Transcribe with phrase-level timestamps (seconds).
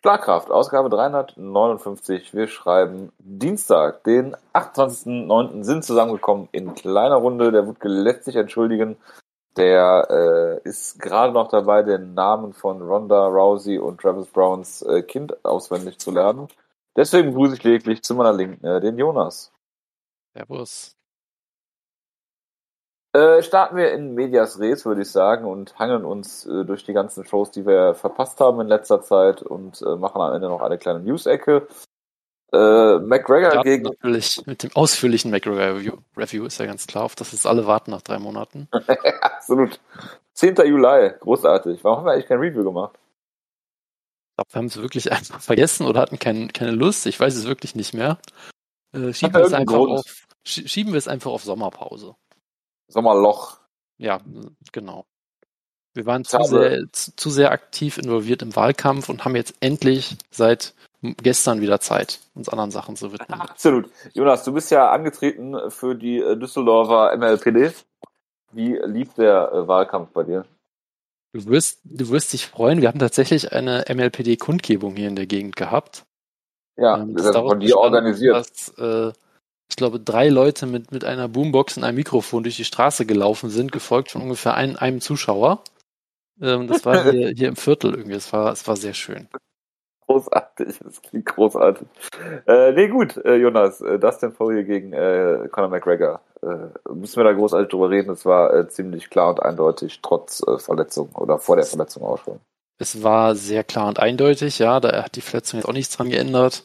[0.00, 2.32] Schlagkraft, Ausgabe 359.
[2.32, 5.64] Wir schreiben Dienstag, den 28.09.
[5.64, 7.50] sind zusammengekommen in kleiner Runde.
[7.50, 8.96] Der Wutke lässt sich entschuldigen.
[9.56, 10.06] Der
[10.62, 15.44] äh, ist gerade noch dabei, den Namen von Ronda Rousey und Travis Browns äh, Kind
[15.44, 16.46] auswendig zu lernen.
[16.94, 19.52] Deswegen begrüße ich lediglich zu meiner Linken äh, den Jonas.
[20.32, 20.97] Servus.
[23.14, 26.92] Äh, starten wir in Medias Res, würde ich sagen, und hangeln uns äh, durch die
[26.92, 30.60] ganzen Shows, die wir verpasst haben in letzter Zeit und äh, machen am Ende noch
[30.60, 31.66] eine kleine News-Ecke.
[32.52, 33.84] Äh, McGregor ja, gegen.
[33.84, 37.90] Natürlich, mit dem ausführlichen McGregor-Review Review ist ja ganz klar, auf das jetzt alle warten
[37.90, 38.68] nach drei Monaten.
[39.20, 39.80] Absolut.
[40.34, 40.56] 10.
[40.66, 41.82] Juli, großartig.
[41.82, 42.98] Warum haben wir eigentlich kein Review gemacht?
[44.30, 47.06] Ich glaube, wir haben es wirklich einfach vergessen oder hatten kein, keine Lust.
[47.06, 48.18] Ich weiß es wirklich nicht mehr.
[48.92, 52.14] Äh, schieben, wir es einfach auf, schieben wir es einfach auf Sommerpause.
[52.88, 53.58] Sommerloch.
[53.98, 54.20] Ja,
[54.72, 55.06] genau.
[55.94, 60.74] Wir waren zu sehr, zu, sehr aktiv involviert im Wahlkampf und haben jetzt endlich seit
[61.22, 63.40] gestern wieder Zeit, uns anderen Sachen zu widmen.
[63.40, 63.90] Absolut.
[64.14, 67.72] Jonas, du bist ja angetreten für die äh, Düsseldorfer MLPD.
[68.52, 70.44] Wie lief der äh, Wahlkampf bei dir?
[71.32, 72.80] Du wirst, du wirst dich freuen.
[72.80, 76.06] Wir haben tatsächlich eine MLPD-Kundgebung hier in der Gegend gehabt.
[76.76, 78.36] Ja, ähm, das, das von dir organisiert.
[78.36, 79.12] Dass, äh,
[79.70, 83.50] ich glaube, drei Leute mit, mit einer Boombox und einem Mikrofon durch die Straße gelaufen
[83.50, 85.62] sind, gefolgt von ungefähr ein, einem Zuschauer.
[86.40, 88.16] Ähm, das war hier, hier im Viertel irgendwie.
[88.16, 89.28] Es war, es war sehr schön.
[90.06, 91.86] Großartig, das klingt großartig.
[92.46, 96.22] Äh, nee, gut, äh, Jonas, äh, Dustin Poirier gegen äh, Conor McGregor.
[96.42, 98.10] Äh, müssen wir da großartig drüber reden.
[98.10, 102.18] Es war äh, ziemlich klar und eindeutig, trotz äh, Verletzung oder vor der Verletzung auch
[102.24, 102.40] schon.
[102.78, 106.08] Es war sehr klar und eindeutig, ja, da hat die Verletzung jetzt auch nichts dran
[106.08, 106.64] geändert.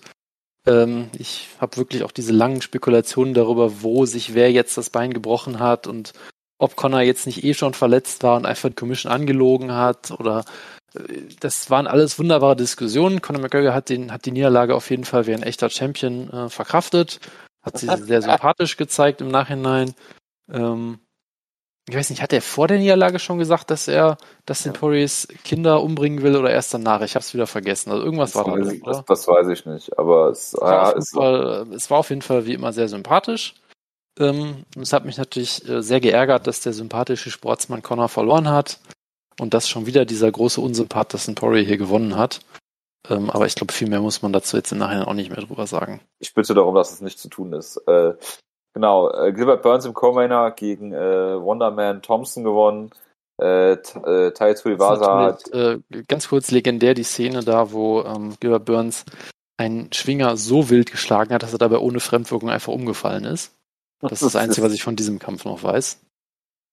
[0.66, 5.14] Ähm, ich habe wirklich auch diese langen Spekulationen darüber, wo sich wer jetzt das Bein
[5.14, 6.14] gebrochen hat und
[6.58, 10.46] ob Connor jetzt nicht eh schon verletzt war und einfach die Commission angelogen hat oder
[10.96, 11.02] äh,
[11.40, 13.22] das waren alles wunderbare Diskussionen.
[13.22, 16.50] Conor McGregor hat, den, hat die Niederlage auf jeden Fall wie ein echter Champion äh,
[16.50, 17.20] verkraftet,
[17.62, 19.94] hat sie sehr sympathisch gezeigt im Nachhinein.
[20.52, 21.00] Ähm,
[21.90, 24.80] ich weiß nicht, hat er vor der Niederlage schon gesagt, dass er Dustin ja.
[24.80, 27.02] Poiriers Kinder umbringen will oder erst danach?
[27.02, 27.92] Ich habe es wieder vergessen.
[27.92, 28.72] Also irgendwas das war da.
[28.86, 32.46] Das, das, weiß ich nicht, aber es, war, ja, Fall, es war auf jeden Fall
[32.46, 33.56] wie immer sehr sympathisch.
[34.18, 38.80] Ähm, es hat mich natürlich äh, sehr geärgert, dass der sympathische Sportsmann Connor verloren hat
[39.40, 42.40] und dass schon wieder dieser große Unsympath Dustin Poirier hier gewonnen hat.
[43.10, 45.46] Ähm, aber ich glaube, viel mehr muss man dazu jetzt im Nachhinein auch nicht mehr
[45.46, 46.00] drüber sagen.
[46.20, 47.78] Ich bitte darum, dass es nicht zu tun ist.
[47.88, 48.14] Äh,
[48.74, 52.90] Genau, äh, Gilbert Burns im Co-Mainer gegen äh, Wonderman Thompson gewonnen.
[53.40, 55.52] Äh, äh, Tai Tuivasa hat...
[55.54, 59.06] Äh, ganz kurz legendär die Szene da, wo ähm, Gilbert Burns
[59.58, 63.56] einen Schwinger so wild geschlagen hat, dass er dabei ohne Fremdwirkung einfach umgefallen ist.
[64.02, 66.02] Das ist das Einzige, was ich von diesem Kampf noch weiß.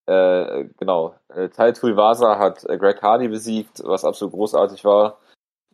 [0.06, 1.15] Äh, genau.
[1.28, 5.19] Äh, Tai Tuivasa hat äh, Greg Hardy besiegt, was absolut großartig war,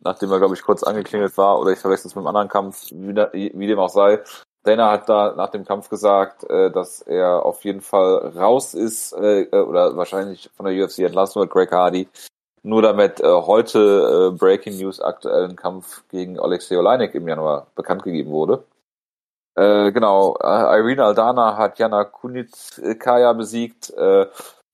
[0.03, 2.91] nachdem er, glaube ich, kurz angeklingelt war, oder ich verwechsel es mit einem anderen Kampf,
[2.91, 4.21] wie, wie dem auch sei.
[4.67, 9.13] Dana hat da nach dem Kampf gesagt, äh, dass er auf jeden Fall raus ist
[9.13, 12.09] äh, äh oder wahrscheinlich von der UFC entlassen wird, Greg Hardy.
[12.63, 18.03] Nur damit äh, heute äh, Breaking News aktuellen Kampf gegen Alexei Oleinik im Januar bekannt
[18.03, 18.65] gegeben wurde.
[19.55, 24.27] Äh, genau, äh, Irina Aldana hat Jana Kunitskaya besiegt, äh,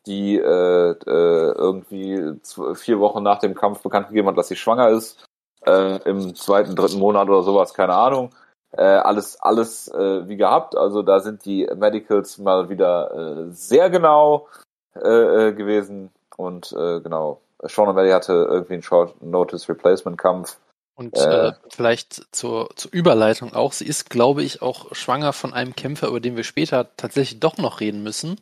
[0.08, 2.34] die äh, äh, irgendwie
[2.74, 5.24] vier Wochen nach dem Kampf bekannt gegeben hat, dass sie schwanger ist.
[5.66, 8.32] Äh, Im zweiten, dritten Monat oder sowas, keine Ahnung.
[8.76, 10.76] Äh, alles alles äh, wie gehabt.
[10.76, 14.48] Also da sind die Medicals mal wieder äh, sehr genau
[14.96, 17.42] äh, äh gewesen und äh, genau.
[17.62, 20.58] Sean O'Malley hatte irgendwie einen Short Notice Replacement Kampf.
[20.96, 25.54] Und äh, äh, vielleicht zur, zur Überleitung auch, sie ist, glaube ich, auch schwanger von
[25.54, 28.40] einem Kämpfer, über den wir später tatsächlich doch noch reden müssen.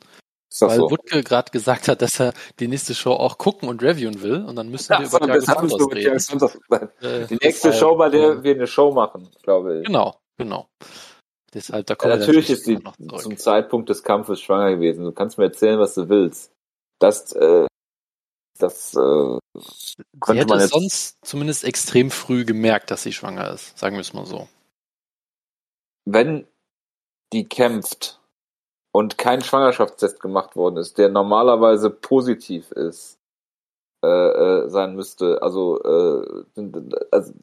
[0.60, 0.92] Weil so?
[0.92, 4.44] Wutke gerade gesagt hat, dass er die nächste Show auch gucken und reviewen will.
[4.44, 6.20] Und dann müssen ja, wir über Santos reden.
[6.20, 6.60] Santos.
[7.30, 9.86] Die nächste Show, bei der wir eine Show machen, glaube ich.
[9.86, 10.21] Genau.
[10.44, 10.68] Genau.
[11.54, 12.80] Deshalb, da ja, natürlich ist sie
[13.18, 15.04] zum Zeitpunkt des Kampfes schwanger gewesen.
[15.04, 16.52] Du kannst mir erzählen, was du willst.
[17.00, 17.68] Das, äh,
[18.58, 23.78] das äh, sie könnte man jetzt sonst zumindest extrem früh gemerkt, dass sie schwanger ist.
[23.78, 24.48] Sagen wir es mal so.
[26.06, 26.48] Wenn
[27.34, 28.22] die kämpft
[28.94, 33.18] und kein Schwangerschaftstest gemacht worden ist, der normalerweise positiv ist,
[34.04, 35.42] äh, äh, sein müsste.
[35.44, 36.44] Also, äh,
[37.12, 37.34] also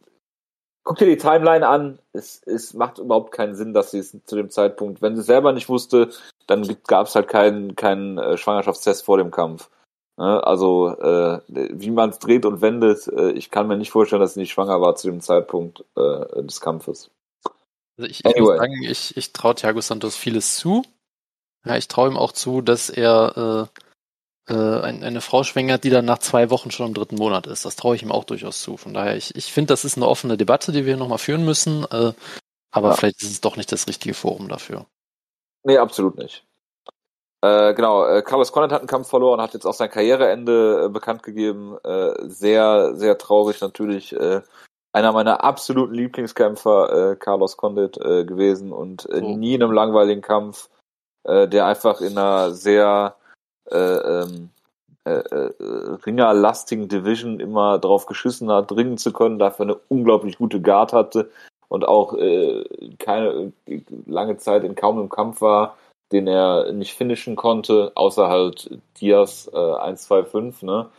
[0.88, 1.99] guck dir die Timeline an.
[2.14, 5.52] Es, es macht überhaupt keinen Sinn, dass sie es zu dem Zeitpunkt, wenn sie selber
[5.52, 6.08] nicht wusste,
[6.46, 9.69] dann gab es halt keinen keinen äh, Schwangerschaftstest vor dem Kampf.
[10.17, 10.43] Ne?
[10.43, 14.32] Also äh, wie man es dreht und wendet, äh, ich kann mir nicht vorstellen, dass
[14.32, 17.11] sie nicht schwanger war zu dem Zeitpunkt äh, des Kampfes.
[17.99, 18.38] Also ich, anyway.
[18.38, 20.84] ich muss sagen, ich, ich traue Thiago Santos vieles zu.
[21.67, 23.81] Ja, ich traue ihm auch zu, dass er äh,
[24.55, 27.65] eine Frau schwängert, die dann nach zwei Wochen schon im dritten Monat ist.
[27.65, 28.77] Das traue ich ihm auch durchaus zu.
[28.77, 31.85] Von daher, ich, ich finde, das ist eine offene Debatte, die wir nochmal führen müssen.
[31.91, 32.12] Äh,
[32.71, 32.95] aber ja.
[32.95, 34.87] vielleicht ist es doch nicht das richtige Forum dafür.
[35.65, 36.45] Nee, absolut nicht.
[37.41, 40.89] Äh, genau, äh, Carlos Condit hat einen Kampf verloren, hat jetzt auch sein Karriereende äh,
[40.89, 41.77] bekannt gegeben.
[41.85, 44.12] Äh, sehr, sehr traurig natürlich.
[44.12, 44.43] Äh,
[44.93, 49.37] einer meiner absoluten Lieblingskämpfer, äh, Carlos Condit, äh, gewesen und äh, oh.
[49.37, 50.69] nie in einem langweiligen Kampf,
[51.25, 53.17] äh, der einfach in einer sehr
[53.70, 54.50] äh, ähm,
[55.05, 55.53] äh, äh,
[56.05, 61.31] ringerlastigen Division immer drauf geschissen hat, dringen zu können, dafür eine unglaublich gute Guard hatte
[61.69, 62.65] und auch äh,
[62.99, 63.53] keine
[64.06, 65.76] lange Zeit in kaum einem Kampf war,
[66.12, 68.70] den er nicht finishen konnte, außer halt
[69.00, 70.91] Diaz äh, 1, 2, 5, ne?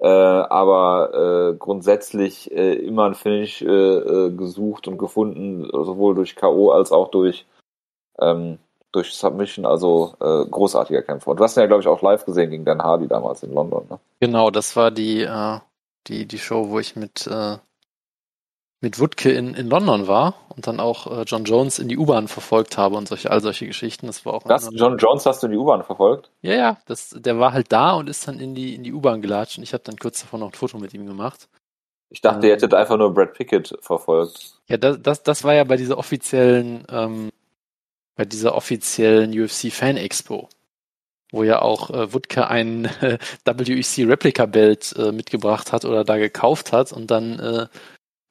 [0.00, 6.36] Äh, aber äh, grundsätzlich äh, immer ein Finish äh, äh, gesucht und gefunden, sowohl durch
[6.36, 6.70] K.O.
[6.70, 7.46] als auch durch,
[8.20, 8.58] ähm,
[8.98, 11.30] durch Submission, also äh, großartiger Kämpfer.
[11.30, 13.52] Und du hast ihn ja, glaube ich, auch live gesehen gegen Dan Hardy damals in
[13.52, 13.86] London.
[13.88, 13.98] Ne?
[14.20, 15.58] Genau, das war die, äh,
[16.06, 17.58] die, die Show, wo ich mit äh,
[18.80, 22.28] mit Wutke in, in London war und dann auch äh, John Jones in die U-Bahn
[22.28, 24.06] verfolgt habe und solche, all solche Geschichten.
[24.06, 24.42] Das war auch.
[24.44, 26.30] Das, John Jones hast du in die U-Bahn verfolgt?
[26.42, 29.20] Ja, ja, das, der war halt da und ist dann in die, in die U-Bahn
[29.20, 31.48] gelatscht und ich habe dann kurz davor noch ein Foto mit ihm gemacht.
[32.10, 34.54] Ich dachte, ähm, ihr hättet einfach nur Brad Pickett verfolgt.
[34.68, 37.30] Ja, das, das, das war ja bei dieser offiziellen, ähm,
[38.18, 40.48] bei dieser offiziellen UFC Fan Expo,
[41.30, 46.18] wo ja auch äh, Wutke ein äh, WEC Replica Belt äh, mitgebracht hat oder da
[46.18, 47.66] gekauft hat und dann äh,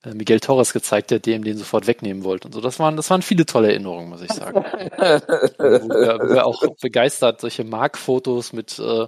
[0.04, 2.60] äh, Miguel Torres gezeigt, der dem den sofort wegnehmen wollte und so.
[2.60, 4.57] Das waren, das waren viele tolle Erinnerungen, muss ich sagen.
[4.66, 9.07] wo, wir, wo wir auch begeistert solche Markfotos mit äh,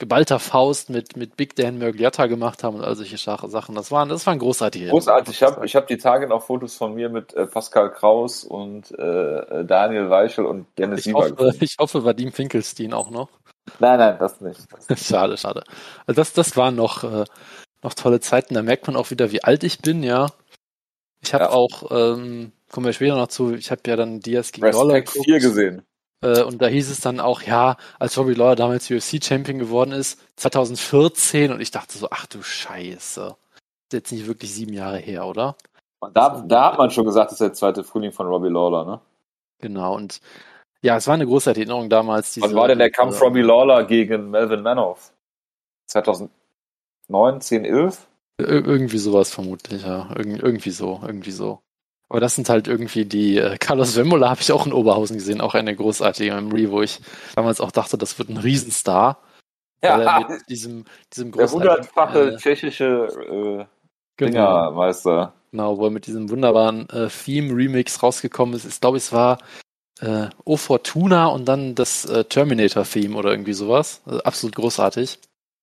[0.00, 3.74] geballter Faust mit, mit Big Dan Mergliotta gemacht haben und all solche Sachen.
[3.76, 5.36] Das waren, das waren großartige Großartig.
[5.36, 8.90] Ich habe ich hab die Tage noch Fotos von mir mit äh, Pascal Kraus und
[8.98, 13.28] äh, Daniel Weichel und Dennis ich hoffe, ich hoffe, Vadim Finkelstein auch noch.
[13.78, 14.60] Nein, nein, das nicht.
[14.96, 15.62] schade, schade.
[16.06, 17.24] Also das, das waren noch, äh,
[17.82, 18.54] noch tolle Zeiten.
[18.54, 20.26] Da merkt man auch wieder, wie alt ich bin, ja.
[21.22, 21.50] Ich habe ja.
[21.50, 25.38] auch, ähm, kommen wir später noch zu, ich habe ja dann Diaz gegen Lawler 4
[25.38, 25.82] gesehen.
[26.22, 30.20] Äh, und da hieß es dann auch, ja, als Robbie Lawler damals UFC-Champion geworden ist,
[30.36, 33.36] 2014, und ich dachte so, ach du Scheiße.
[33.56, 35.56] ist jetzt nicht wirklich sieben Jahre her, oder?
[36.00, 38.84] Und da, da hat man schon gesagt, das ist der zweite Frühling von Robbie Lawler,
[38.84, 39.00] ne?
[39.58, 40.20] Genau, und
[40.82, 42.32] ja, es war eine große Erinnerung damals.
[42.32, 45.12] Diese, Wann war denn der Kampf Robbie Lawler gegen Melvin Manoff?
[45.86, 46.30] 2000,
[47.08, 48.06] 9, 10, 11?
[48.38, 50.10] Ir irgendwie sowas vermutlich, ja.
[50.16, 51.60] Ir irgendwie so, irgendwie so.
[52.10, 55.40] Aber das sind halt irgendwie die, äh, Carlos Vemola habe ich auch in Oberhausen gesehen,
[55.40, 57.00] auch eine großartige Memory, wo ich
[57.36, 59.22] damals auch dachte, das wird ein Riesenstar.
[59.82, 60.84] Ja, mit diesem,
[61.14, 63.64] diesem Der hundertfache äh, tschechische äh,
[64.16, 64.72] genau.
[64.72, 65.32] Meister.
[65.52, 68.66] Genau, wo er mit diesem wunderbaren äh, Theme-Remix rausgekommen ist.
[68.66, 69.38] Ich glaube, es war
[70.00, 74.02] äh, O Fortuna und dann das äh, Terminator-Theme oder irgendwie sowas.
[74.04, 75.18] Also absolut großartig.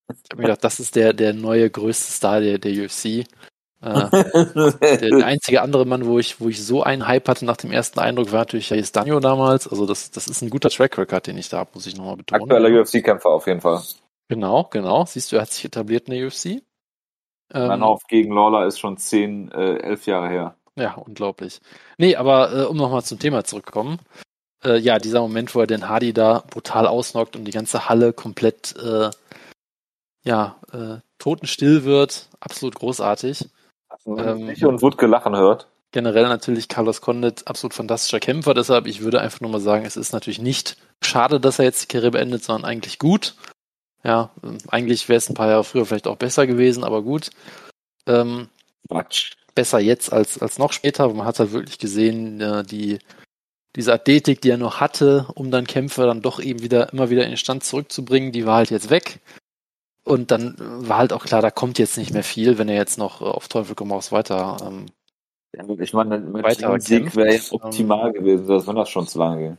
[0.09, 3.25] Ich habe mir gedacht, das ist der, der neue größte Star der, der UFC.
[3.81, 4.09] Äh,
[4.81, 7.71] der, der, einzige andere Mann, wo ich, wo ich so einen Hype hatte nach dem
[7.71, 9.67] ersten Eindruck, war natürlich Hayes Daniel damals.
[9.67, 12.17] Also das, das ist ein guter Track Record, den ich da habe, muss ich nochmal
[12.17, 12.41] betonen.
[12.43, 13.81] Aktueller UFC-Kämpfer auf jeden Fall.
[14.29, 15.05] Genau, genau.
[15.05, 16.63] Siehst du, er hat sich etabliert in der UFC.
[17.53, 20.55] Ähm, Manhoff gegen Lawler ist schon zehn, äh, elf Jahre her.
[20.75, 21.59] Ja, unglaublich.
[21.97, 23.99] Nee, aber äh, um nochmal zum Thema zurückzukommen.
[24.63, 28.11] Äh, ja, dieser Moment, wo er den Hardy da brutal ausnockt und die ganze Halle
[28.11, 29.09] komplett äh,
[30.23, 32.29] ja, äh, totenstill wird.
[32.39, 33.49] Absolut großartig.
[34.05, 35.67] Ähm, ich und Wutke lachen hört.
[35.91, 38.53] Generell natürlich Carlos Condit, absolut fantastischer Kämpfer.
[38.53, 41.83] Deshalb, ich würde einfach nur mal sagen, es ist natürlich nicht schade, dass er jetzt
[41.83, 43.35] die Karriere beendet, sondern eigentlich gut.
[44.03, 44.31] Ja,
[44.67, 47.29] eigentlich wäre es ein paar Jahre früher vielleicht auch besser gewesen, aber gut.
[48.05, 48.49] Ähm,
[49.55, 51.11] besser jetzt als, als noch später.
[51.13, 52.99] Man hat halt wirklich gesehen, ja, die,
[53.75, 57.23] diese Athletik, die er noch hatte, um dann Kämpfe dann doch eben wieder, immer wieder
[57.23, 59.19] in den Stand zurückzubringen, die war halt jetzt weg.
[60.07, 62.97] Und dann war halt auch klar, da kommt jetzt nicht mehr viel, wenn er jetzt
[62.97, 64.55] noch äh, auf Teufel komm raus weiter.
[64.65, 64.85] Ähm,
[65.53, 69.05] ja, ich meine, mit weiter Sieg wäre jetzt optimal ähm, gewesen, sonst wenn das schon
[69.05, 69.57] zu lange ging.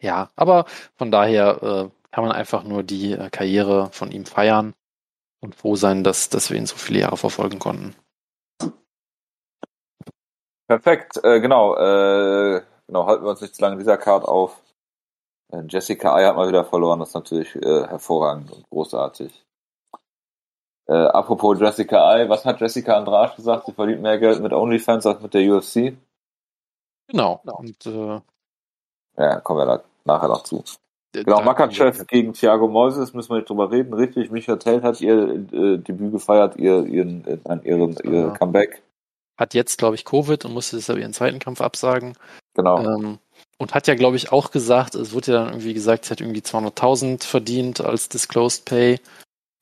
[0.00, 0.64] Ja, aber
[0.96, 4.72] von daher äh, kann man einfach nur die äh, Karriere von ihm feiern
[5.40, 7.94] und froh sein, dass, dass wir ihn so viele Jahre verfolgen konnten.
[10.68, 11.76] Perfekt, äh, genau.
[11.76, 14.58] Äh, genau, halten wir uns nicht zu lange dieser Card auf.
[15.52, 19.44] Äh, Jessica Ai hat mal wieder verloren, das ist natürlich hervorragend und großartig.
[20.86, 23.66] Äh, apropos Jessica I, was hat Jessica Andrade gesagt?
[23.66, 25.96] Sie verdient mehr Geld mit OnlyFans als mit der UFC.
[27.08, 27.40] Genau.
[27.44, 28.20] Und, äh,
[29.16, 30.64] ja, kommen wir da nachher noch zu.
[31.12, 33.92] Genau, Makachev gegen Thiago Moises, müssen wir nicht drüber reden.
[33.92, 38.30] Richtig, Micha Tell hat ihr äh, Debüt gefeiert, ihr, ihren, äh, ihren, ihr ja.
[38.30, 38.82] Comeback.
[39.36, 42.14] Hat jetzt, glaube ich, Covid und musste deshalb ihren zweiten Kampf absagen.
[42.54, 42.78] Genau.
[42.78, 43.18] Ähm,
[43.58, 46.20] und hat ja, glaube ich, auch gesagt, es wurde ja dann irgendwie gesagt, sie hat
[46.20, 48.98] irgendwie 200.000 verdient als Disclosed Pay.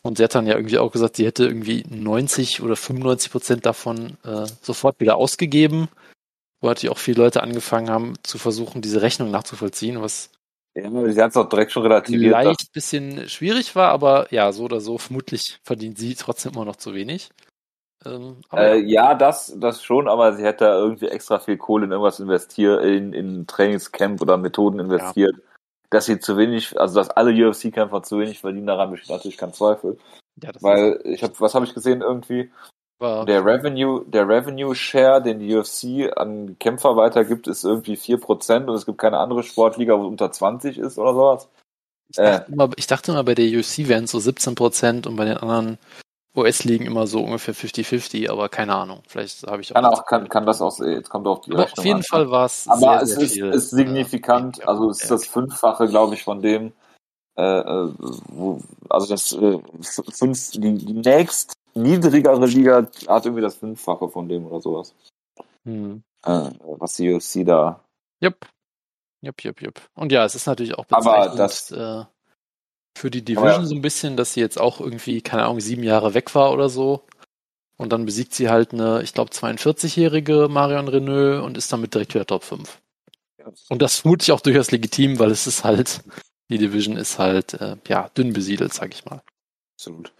[0.03, 3.67] Und sie hat dann ja irgendwie auch gesagt, sie hätte irgendwie 90 oder 95 Prozent
[3.67, 5.89] davon äh, sofort wieder ausgegeben,
[6.61, 10.31] wo natürlich auch viele Leute angefangen haben zu versuchen, diese Rechnung nachzuvollziehen, was
[10.75, 12.33] ja, sie hat es auch direkt schon relativiert.
[12.33, 16.65] Leicht ein bisschen schwierig war, aber ja, so oder so, vermutlich verdient sie trotzdem immer
[16.65, 17.31] noch zu wenig.
[18.07, 19.11] Ähm, äh, ja.
[19.11, 23.13] ja, das, das schon, aber sie hätte irgendwie extra viel Kohle in irgendwas investiert, in,
[23.13, 25.35] in Trainingscamp oder Methoden investiert.
[25.37, 25.50] Ja.
[25.91, 29.53] Dass sie zu wenig, also dass alle UFC-Kämpfer zu wenig verdienen, daran besteht natürlich kein
[29.53, 29.99] Zweifel.
[30.43, 32.51] Ja, Weil ich habe, was habe ich gesehen irgendwie?
[33.01, 38.67] War der Revenue, der Revenue Share, den die UFC an Kämpfer weitergibt, ist irgendwie 4%
[38.67, 41.49] und es gibt keine andere Sportliga, wo es unter 20 ist oder sowas.
[42.11, 45.17] Ich dachte, äh, immer, ich dachte immer, bei der UFC wären es so 17% und
[45.17, 45.79] bei den anderen
[46.37, 49.03] US-Ligen immer so ungefähr 50-50, aber keine Ahnung.
[49.09, 49.75] Vielleicht habe ich auch.
[49.75, 52.03] Kann, auch kann, kann das auch, jetzt kommt auf die Rechnung Auf jeden an.
[52.05, 52.69] Fall war es.
[52.69, 56.15] Aber sehr, es sehr ist, viel, ist signifikant, äh, also es ist das Fünffache, glaube
[56.15, 56.73] ich, von dem,
[57.37, 57.93] äh, äh,
[58.29, 59.59] wo, also das äh,
[60.13, 64.95] fünf, die, die nächst niedrigere Liga hat irgendwie das Fünffache von dem oder sowas.
[65.65, 66.03] Hm.
[66.25, 67.81] Äh, was die UFC da.
[68.21, 68.47] Jupp.
[69.23, 69.81] Jupp, jupp, jupp.
[69.95, 72.05] Und ja, es ist natürlich auch bezeichnend Aber das, äh,
[72.97, 73.65] für die Division ja.
[73.65, 76.69] so ein bisschen, dass sie jetzt auch irgendwie, keine Ahnung, sieben Jahre weg war oder
[76.69, 77.05] so.
[77.77, 82.15] Und dann besiegt sie halt eine, ich glaube, 42-jährige Marion Renault und ist damit direkt
[82.15, 82.79] wieder Top 5.
[83.71, 86.03] Und das vermute ich auch durchaus legitim, weil es ist halt,
[86.51, 89.23] die Division ist halt, äh, ja, dünn besiedelt, sag ich mal.
[89.77, 90.13] Absolut.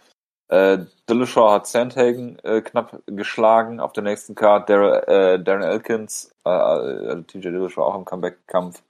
[0.47, 4.69] Äh, Dillashaw hat Sandhagen äh, knapp geschlagen auf der nächsten Card.
[4.69, 8.83] Dar äh, Darren Elkins, äh, also TJ Dillashaw auch im Comeback-Kampf.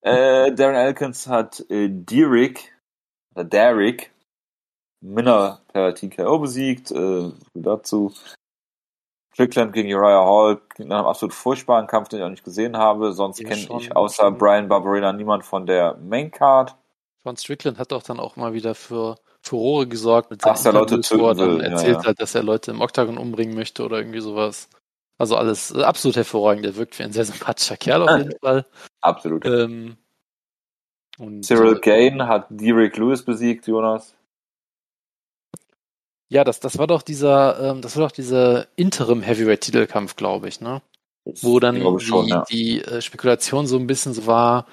[0.00, 2.72] Äh, Darren Elkins hat äh, Derek,
[3.34, 4.12] oder Derek,
[5.00, 6.90] Minner per TKO besiegt.
[6.90, 8.12] Äh, dazu.
[9.32, 13.12] Strickland gegen Uriah Hall nach einem absolut furchtbaren Kampf, den ich auch nicht gesehen habe.
[13.12, 16.76] Sonst kenne ich außer Brian Barberina niemand von der Main Card.
[17.24, 21.00] John Strickland hat doch dann auch mal wieder für Furore gesorgt mit seinen Ach, Leute
[21.18, 22.08] wo er dann erzählt ja, ja.
[22.08, 24.68] hat, dass er Leute im Oktagon umbringen möchte oder irgendwie sowas.
[25.18, 26.64] Also alles äh, absolut hervorragend.
[26.64, 28.66] Der wirkt wie ein sehr sympathischer Kerl auf jeden Fall.
[29.00, 29.44] Absolut.
[29.46, 29.96] Ähm,
[31.18, 34.14] und, Cyril äh, Gain hat Derek Lewis besiegt, Jonas.
[36.28, 40.48] Ja, das, das war doch dieser, ähm, das war doch dieser Interim Heavyweight Titelkampf, glaube
[40.48, 40.80] ich, ne?
[41.42, 42.44] Wo dann die, schon, ja.
[42.50, 44.66] die äh, Spekulation so ein bisschen so war,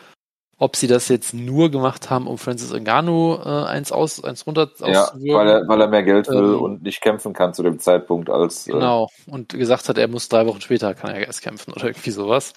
[0.59, 4.69] ob sie das jetzt nur gemacht haben, um Francis Ngannou äh, eins aus, eins runter
[4.79, 7.79] Ja, weil er, weil er mehr Geld will ähm, und nicht kämpfen kann zu dem
[7.79, 8.67] Zeitpunkt als.
[8.67, 9.09] Äh, genau.
[9.27, 12.53] Und gesagt hat, er muss drei Wochen später kann er erst kämpfen oder irgendwie sowas.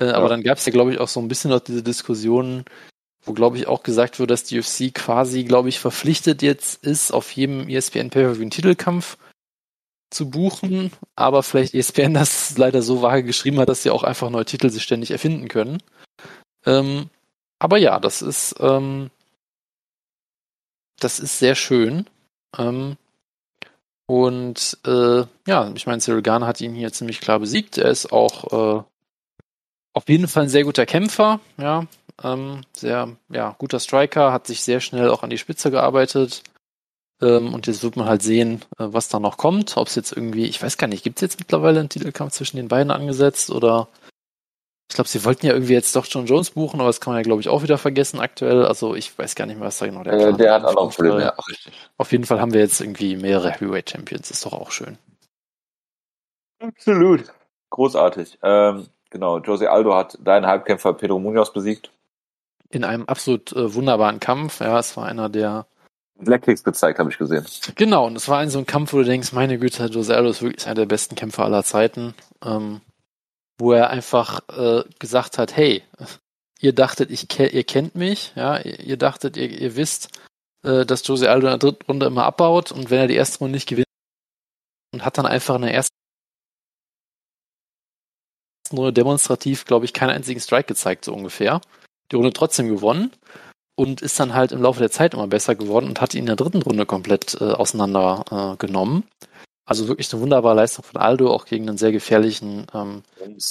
[0.00, 0.14] Äh, ja.
[0.14, 2.64] Aber dann gab es ja, glaube ich, auch so ein bisschen noch diese Diskussionen,
[3.28, 7.12] wo, glaube ich, auch gesagt wird, dass die UFC quasi, glaube ich, verpflichtet jetzt ist,
[7.12, 9.18] auf jedem ESPN Pay einen Titelkampf
[10.10, 14.30] zu buchen, aber vielleicht ESPN das leider so vage geschrieben hat, dass sie auch einfach
[14.30, 15.82] neue Titel sich ständig erfinden können.
[16.64, 17.10] Ähm,
[17.58, 19.10] aber ja, das ist, ähm,
[20.98, 22.06] das ist sehr schön.
[22.56, 22.96] Ähm,
[24.06, 27.76] und äh, ja, ich meine, Cyril Garner hat ihn hier ziemlich klar besiegt.
[27.76, 28.82] Er ist auch äh,
[29.92, 31.86] auf jeden Fall ein sehr guter Kämpfer, ja.
[32.22, 36.42] Ähm, sehr, ja, guter Striker, hat sich sehr schnell auch an die Spitze gearbeitet.
[37.20, 39.76] Ähm, und jetzt wird man halt sehen, äh, was da noch kommt.
[39.76, 42.56] Ob es jetzt irgendwie, ich weiß gar nicht, gibt es jetzt mittlerweile einen Titelkampf zwischen
[42.56, 43.88] den beiden angesetzt oder
[44.90, 47.20] ich glaube, sie wollten ja irgendwie jetzt doch John Jones buchen, aber das kann man
[47.20, 48.64] ja, glaube ich, auch wieder vergessen aktuell.
[48.64, 50.94] Also ich weiß gar nicht mehr, was da genau der äh, Der hat auch noch
[50.94, 51.74] Probleme, ja, richtig.
[51.98, 54.96] Auf jeden Fall haben wir jetzt irgendwie mehrere Heavyweight Champions, ist doch auch schön.
[56.60, 57.24] Absolut.
[57.68, 58.38] Großartig.
[58.42, 61.90] Ähm, genau, Jose Aldo hat deinen Halbkämpfer Pedro Munoz besiegt.
[62.70, 64.60] In einem absolut äh, wunderbaren Kampf.
[64.60, 65.66] Ja, es war einer der
[66.20, 67.46] Black Kicks gezeigt, habe ich gesehen.
[67.76, 70.30] Genau, und es war ein so ein Kampf, wo du denkst, meine Güte, Jose Aldo
[70.30, 72.14] ist wirklich einer der besten Kämpfer aller Zeiten.
[72.44, 72.80] Ähm,
[73.58, 75.82] wo er einfach äh, gesagt hat, hey,
[76.60, 80.10] ihr dachtet, ich ke ihr kennt mich, ja, ihr, ihr dachtet, ihr, ihr wisst,
[80.64, 83.40] äh, dass Jose Aldo in der dritten Runde immer abbaut und wenn er die erste
[83.40, 83.86] Runde nicht gewinnt
[84.92, 85.94] und hat dann einfach in der ersten
[88.72, 91.60] Runde demonstrativ, glaube ich, keinen einzigen Strike gezeigt, so ungefähr.
[92.10, 93.12] Die Runde trotzdem gewonnen
[93.76, 96.26] und ist dann halt im Laufe der Zeit immer besser geworden und hat ihn in
[96.26, 99.04] der dritten Runde komplett äh, auseinander äh, genommen.
[99.68, 103.02] Also wirklich eine wunderbare Leistung von Aldo, auch gegen einen sehr gefährlichen ähm,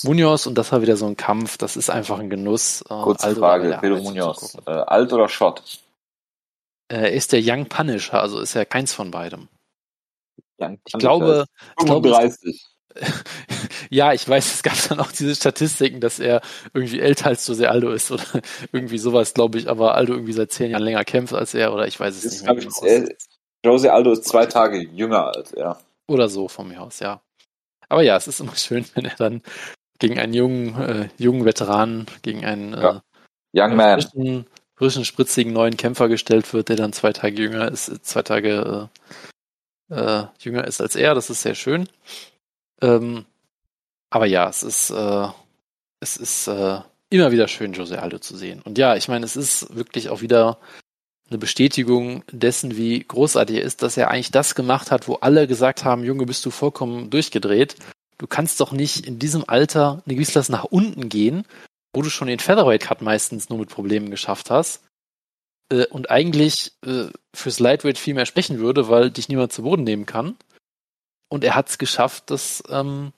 [0.04, 0.48] Munoz.
[0.48, 1.60] Und das war wieder so ein Kampf.
[1.60, 2.82] Das ist einfach ein Genuss.
[2.82, 4.58] Äh, Kurze Aldo Frage, Pedro Munoz.
[4.66, 5.62] Äh, alt oder Shot?
[6.90, 9.48] Er ist der Young Punisher, also ist er keins von beidem.
[10.60, 11.46] Young ich glaube,
[11.80, 12.46] 35.
[12.46, 12.68] Ich glaube,
[13.90, 16.42] ja, ich weiß, es gab dann auch diese Statistiken, dass er
[16.74, 18.24] irgendwie älter als Jose Aldo ist oder
[18.72, 21.88] irgendwie sowas, glaube ich, aber Aldo irgendwie seit zehn Jahren länger kämpft als er oder
[21.88, 22.56] ich weiß es ist, nicht mehr.
[22.56, 23.16] Genau ich,
[23.66, 25.80] Jose Aldo ist zwei Tage jünger als er.
[26.08, 27.22] Oder so von mir aus, ja.
[27.90, 29.42] Aber ja, es ist immer schön, wenn er dann
[30.00, 32.98] gegen einen jungen, äh, jungen Veteranen, gegen einen ja.
[32.98, 33.00] äh,
[33.54, 34.02] Young Man.
[34.02, 38.90] Frischen, frischen, spritzigen neuen Kämpfer gestellt wird, der dann zwei Tage jünger ist, zwei Tage
[39.90, 41.16] äh, äh, jünger ist als er.
[41.16, 41.90] Das ist sehr schön.
[42.82, 43.26] Ähm,
[44.10, 45.28] aber ja, es ist, äh,
[46.00, 46.80] es ist äh,
[47.10, 48.62] immer wieder schön, Jose Aldo zu sehen.
[48.64, 50.60] Und ja, ich meine, es ist wirklich auch wieder
[51.30, 55.48] eine Bestätigung dessen, wie großartig er ist, dass er eigentlich das gemacht hat, wo alle
[55.48, 57.76] gesagt haben, Junge, bist du vollkommen durchgedreht.
[58.18, 61.46] Du kannst doch nicht in diesem Alter eine Gewichtsklasse nach unten gehen,
[61.94, 64.84] wo du schon den Featherweight Cut meistens nur mit Problemen geschafft hast.
[65.70, 69.84] Äh, und eigentlich äh, fürs Lightweight viel mehr sprechen würde, weil dich niemand zu Boden
[69.84, 70.38] nehmen kann.
[71.30, 73.12] Und er hat es geschafft, dass ähm,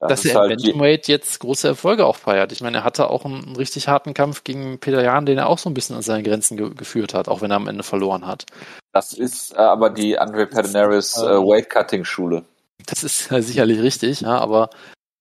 [0.00, 2.52] das dass er halt Bantamweight jetzt große Erfolge auch feiert.
[2.52, 5.48] Ich meine, er hatte auch einen, einen, richtig harten Kampf gegen Peter Jan, den er
[5.48, 7.82] auch so ein bisschen an seine Grenzen ge geführt hat, auch wenn er am Ende
[7.82, 8.44] verloren hat.
[8.92, 11.46] Das ist äh, aber die Andre Pedinaris äh, ähm.
[11.46, 12.44] Weight-Cutting-Schule.
[12.86, 14.70] Das ist äh, sicherlich richtig, ja, aber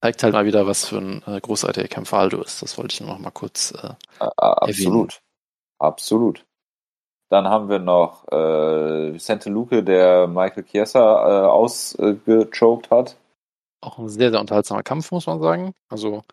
[0.02, 2.62] zeigt halt mal wieder, was für ein äh, großartiger Kämpfer Aldo ist.
[2.62, 4.68] Das wollte ich nur noch mal kurz äh, Absolut.
[4.68, 5.10] Erwähnen.
[5.80, 6.46] Absolut.
[7.34, 13.18] Dann haben wir noch äh, Vicente Luque, der Michael Chiesa äh, ausgechoked hat
[13.84, 15.74] auch ein sehr, sehr unterhaltsamer Kampf, muss man sagen.
[15.90, 16.24] Also,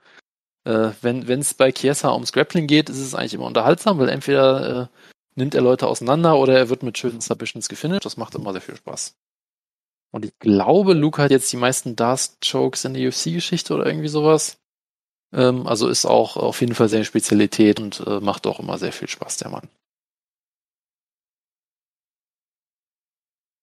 [0.64, 4.82] äh, wenn es bei Chiesa ums Grappling geht, ist es eigentlich immer unterhaltsam, weil entweder
[4.82, 4.86] äh,
[5.34, 8.04] nimmt er Leute auseinander oder er wird mit schönen Submissions gefinisht.
[8.04, 9.16] Das macht immer sehr viel Spaß.
[10.12, 14.58] Und ich glaube, Luke hat jetzt die meisten Dast-Chokes in der UFC-Geschichte oder irgendwie sowas.
[15.32, 18.92] Ähm, also ist auch auf jeden Fall seine Spezialität und äh, macht auch immer sehr
[18.92, 19.68] viel Spaß, der Mann.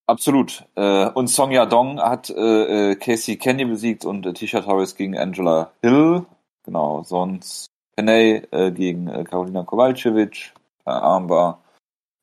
[0.08, 0.64] Absolut.
[0.76, 5.18] Äh, und Song Yadong hat äh, äh, Casey Kenny besiegt und äh, Tisha Torres gegen
[5.18, 6.26] Angela Hill.
[6.64, 11.62] Genau, sonst Penay äh, gegen äh, Karolina Kowalkiewicz per Armbar.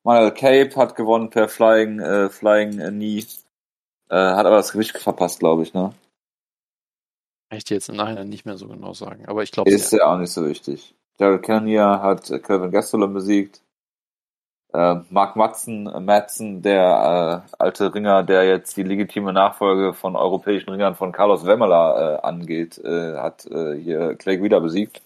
[0.03, 3.23] Manuel Cape hat gewonnen per Flying, äh, Flying Knee.
[4.09, 5.93] Äh, hat aber das Gewicht verpasst, glaube ich, ne?
[7.49, 9.69] Kann ich dir jetzt im Nachhinein nicht mehr so genau sagen, aber ich glaube.
[9.69, 10.95] Ist ja auch nicht so wichtig.
[11.17, 13.61] Daryl Kenya hat Kevin Gastelum besiegt.
[14.75, 20.17] Äh, Mark Matzen, äh, Matzen, der äh, alte Ringer, der jetzt die legitime Nachfolge von
[20.17, 25.01] europäischen Ringern von Carlos Wemmeler äh, angeht, äh, hat äh, hier Clay wieder besiegt.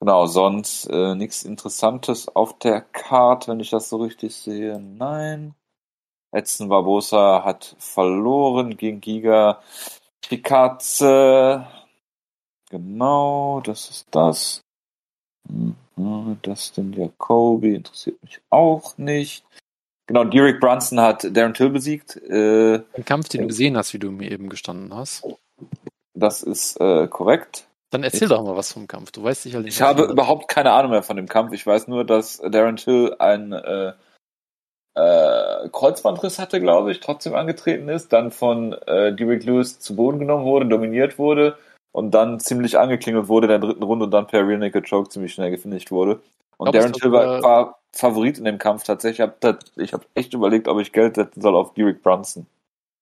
[0.00, 4.78] Genau, sonst äh, nichts Interessantes auf der Karte, wenn ich das so richtig sehe.
[4.80, 5.54] Nein.
[6.32, 9.62] Edson Barbosa hat verloren gegen Giga
[10.22, 11.66] Chikatze.
[12.70, 14.62] Genau, das ist das.
[15.50, 15.76] Hm.
[16.42, 19.44] Dustin Jacoby interessiert mich auch nicht.
[20.06, 22.16] Genau, Derek Brunson hat Darren Till besiegt.
[22.16, 25.24] Äh, Ein Kampf, den du gesehen hast, wie du mir eben gestanden hast.
[26.14, 27.66] Das ist äh, korrekt.
[27.90, 29.12] Dann erzähl ich, doch mal was vom Kampf.
[29.12, 29.74] Du weißt sicherlich.
[29.74, 31.52] Ich habe überhaupt keine Ahnung mehr von dem Kampf.
[31.52, 33.92] Ich weiß nur, dass Darren Till ein äh,
[34.94, 40.18] äh, Kreuzbandriss hatte, glaube ich, trotzdem angetreten ist, dann von äh, Derek Lewis zu Boden
[40.18, 41.56] genommen wurde, dominiert wurde
[41.92, 45.08] und dann ziemlich angeklingelt wurde in der dritten Runde und dann per Real Naked Choke
[45.08, 46.20] ziemlich schnell gefinisht wurde.
[46.56, 49.26] Und Darren Till war, war, Favorit in dem Kampf tatsächlich.
[49.76, 52.46] Ich habe hab echt überlegt, ob ich Geld setzen soll auf Derek Brunson.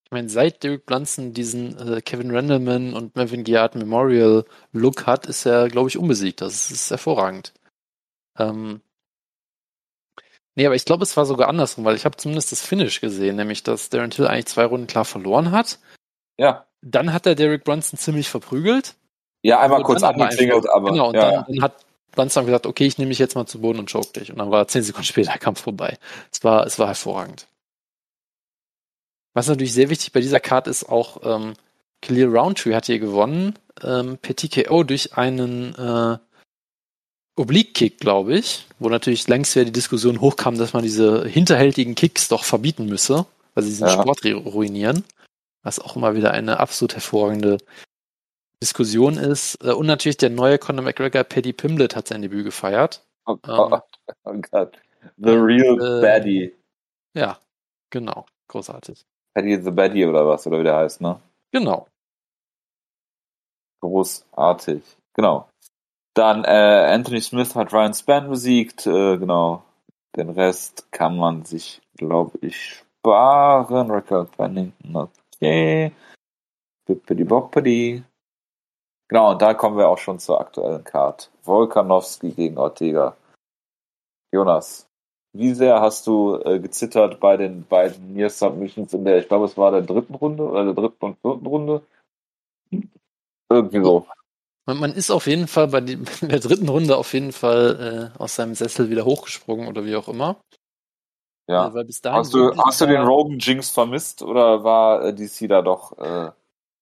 [0.05, 5.27] Ich meine, seit Derek Brunson diesen äh, Kevin Randleman und Melvin Giard Memorial Look hat,
[5.27, 6.40] ist er, glaube ich, unbesiegt.
[6.40, 7.53] Das ist hervorragend.
[8.38, 8.81] Ähm,
[10.55, 13.37] nee, aber ich glaube, es war sogar andersrum, weil ich habe zumindest das Finish gesehen,
[13.37, 15.79] nämlich dass Darren Till eigentlich zwei Runden klar verloren hat.
[16.38, 16.67] Ja.
[16.83, 18.95] Dann hat er Derek Brunson ziemlich verprügelt.
[19.43, 20.91] Ja, einmal kurz angeklingelt, aber.
[20.91, 23.61] Genau, und ja, dann, dann, hat Brunson gesagt, okay, ich nehme mich jetzt mal zu
[23.61, 24.31] Boden und choke dich.
[24.31, 25.99] Und dann war zehn Sekunden später der Kampf vorbei.
[26.33, 27.47] Es war, es war hervorragend.
[29.35, 31.55] Was natürlich sehr wichtig bei dieser Card ist, auch ähm,
[32.03, 36.19] Khalil Roundtree hat hier gewonnen ähm, per TKO durch einen äh,
[37.37, 42.27] Oblique-Kick, glaube ich, wo natürlich längst wieder die Diskussion hochkam, dass man diese hinterhältigen Kicks
[42.27, 43.93] doch verbieten müsse, weil sie diesen ja.
[43.93, 45.05] Sport ruinieren
[45.62, 47.59] was auch immer wieder eine absolut hervorragende
[48.62, 49.62] Diskussion ist.
[49.64, 53.05] Äh, und natürlich der neue Conor McGregor, Paddy Pimblett, hat sein Debüt gefeiert.
[53.27, 53.81] Oh, ähm,
[54.25, 54.79] oh Gott.
[55.16, 56.55] The real äh, Baddie.
[57.14, 57.38] Ja,
[57.90, 58.27] genau.
[58.49, 59.05] Großartig.
[59.35, 61.21] Paddy the Baddie oder was, oder wie der heißt, ne?
[61.53, 61.87] Genau.
[63.81, 64.83] Großartig.
[65.14, 65.49] Genau.
[66.14, 68.87] Dann äh, Anthony Smith hat Ryan Spann besiegt.
[68.87, 69.62] Äh, genau.
[70.16, 73.90] Den Rest kann man sich, glaube ich, sparen.
[73.90, 75.09] Record Pennington Yay.
[75.40, 78.03] Bippidi boppidi.
[79.09, 81.31] Genau, und da kommen wir auch schon zur aktuellen Card.
[81.44, 83.16] Volkanowski gegen Ortega.
[84.33, 84.87] Jonas,
[85.33, 89.46] wie sehr hast du äh, gezittert bei den beiden Near Submissions in der, ich glaube,
[89.46, 91.83] es war der dritten Runde oder der dritten und vierten Runde?
[93.51, 94.07] Irgendwie so.
[94.66, 98.18] Man, man ist auf jeden Fall bei die, der dritten Runde auf jeden Fall äh,
[98.18, 100.37] aus seinem Sessel wieder hochgesprungen oder wie auch immer.
[101.48, 101.72] Ja.
[101.74, 105.48] Weil bis dahin hast du, hast du den Rogan Jinx vermisst oder war äh, DC
[105.48, 106.30] da doch äh,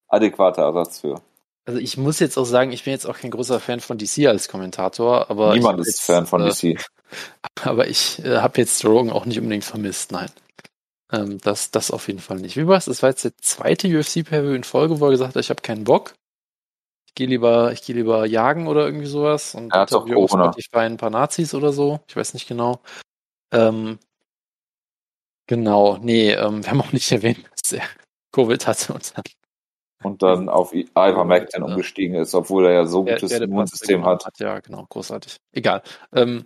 [0.09, 1.21] adäquater Ersatz für?
[1.67, 4.27] also ich muss jetzt auch sagen, ich bin jetzt auch kein großer Fan von DC
[4.27, 6.81] als Kommentator, aber niemand ist jetzt, Fan von äh, DC.
[7.63, 10.31] Aber ich äh, habe jetzt Rogan auch nicht unbedingt vermisst, nein.
[11.13, 12.57] Ähm, das, das auf jeden Fall nicht.
[12.57, 12.87] Wie war es?
[12.87, 15.85] Das war jetzt der zweite UFC-Preview in Folge, wo er gesagt hat, ich habe keinen
[15.85, 16.15] Bock.
[17.07, 20.53] Ich gehe lieber, ich gehe lieber jagen oder irgendwie sowas und er hat auch Corona.
[20.57, 22.01] Ich bei ein paar Nazis oder so.
[22.09, 22.81] Ich weiß nicht genau.
[23.53, 23.99] Ähm,
[25.47, 27.85] genau, nee, ähm, wir haben auch nicht erwähnt, dass er
[28.33, 29.25] Covid hatte und dann
[30.03, 31.69] und dann auf Ivermectin ja.
[31.69, 34.27] umgestiegen ist, obwohl er ja so gutes Immunsystem hat.
[34.27, 34.39] hat.
[34.39, 35.37] Ja, genau, großartig.
[35.53, 35.83] Egal.
[36.13, 36.45] Ähm,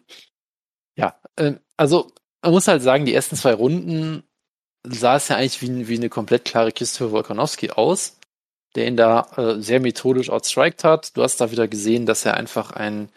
[0.97, 4.23] ja, äh, also man muss halt sagen, die ersten zwei Runden
[4.85, 8.19] sah es ja eigentlich wie, wie eine komplett klare Kiste für Volkanowski aus,
[8.77, 11.17] der ihn da äh, sehr methodisch outstriked hat.
[11.17, 13.11] Du hast da wieder gesehen, dass er einfach ein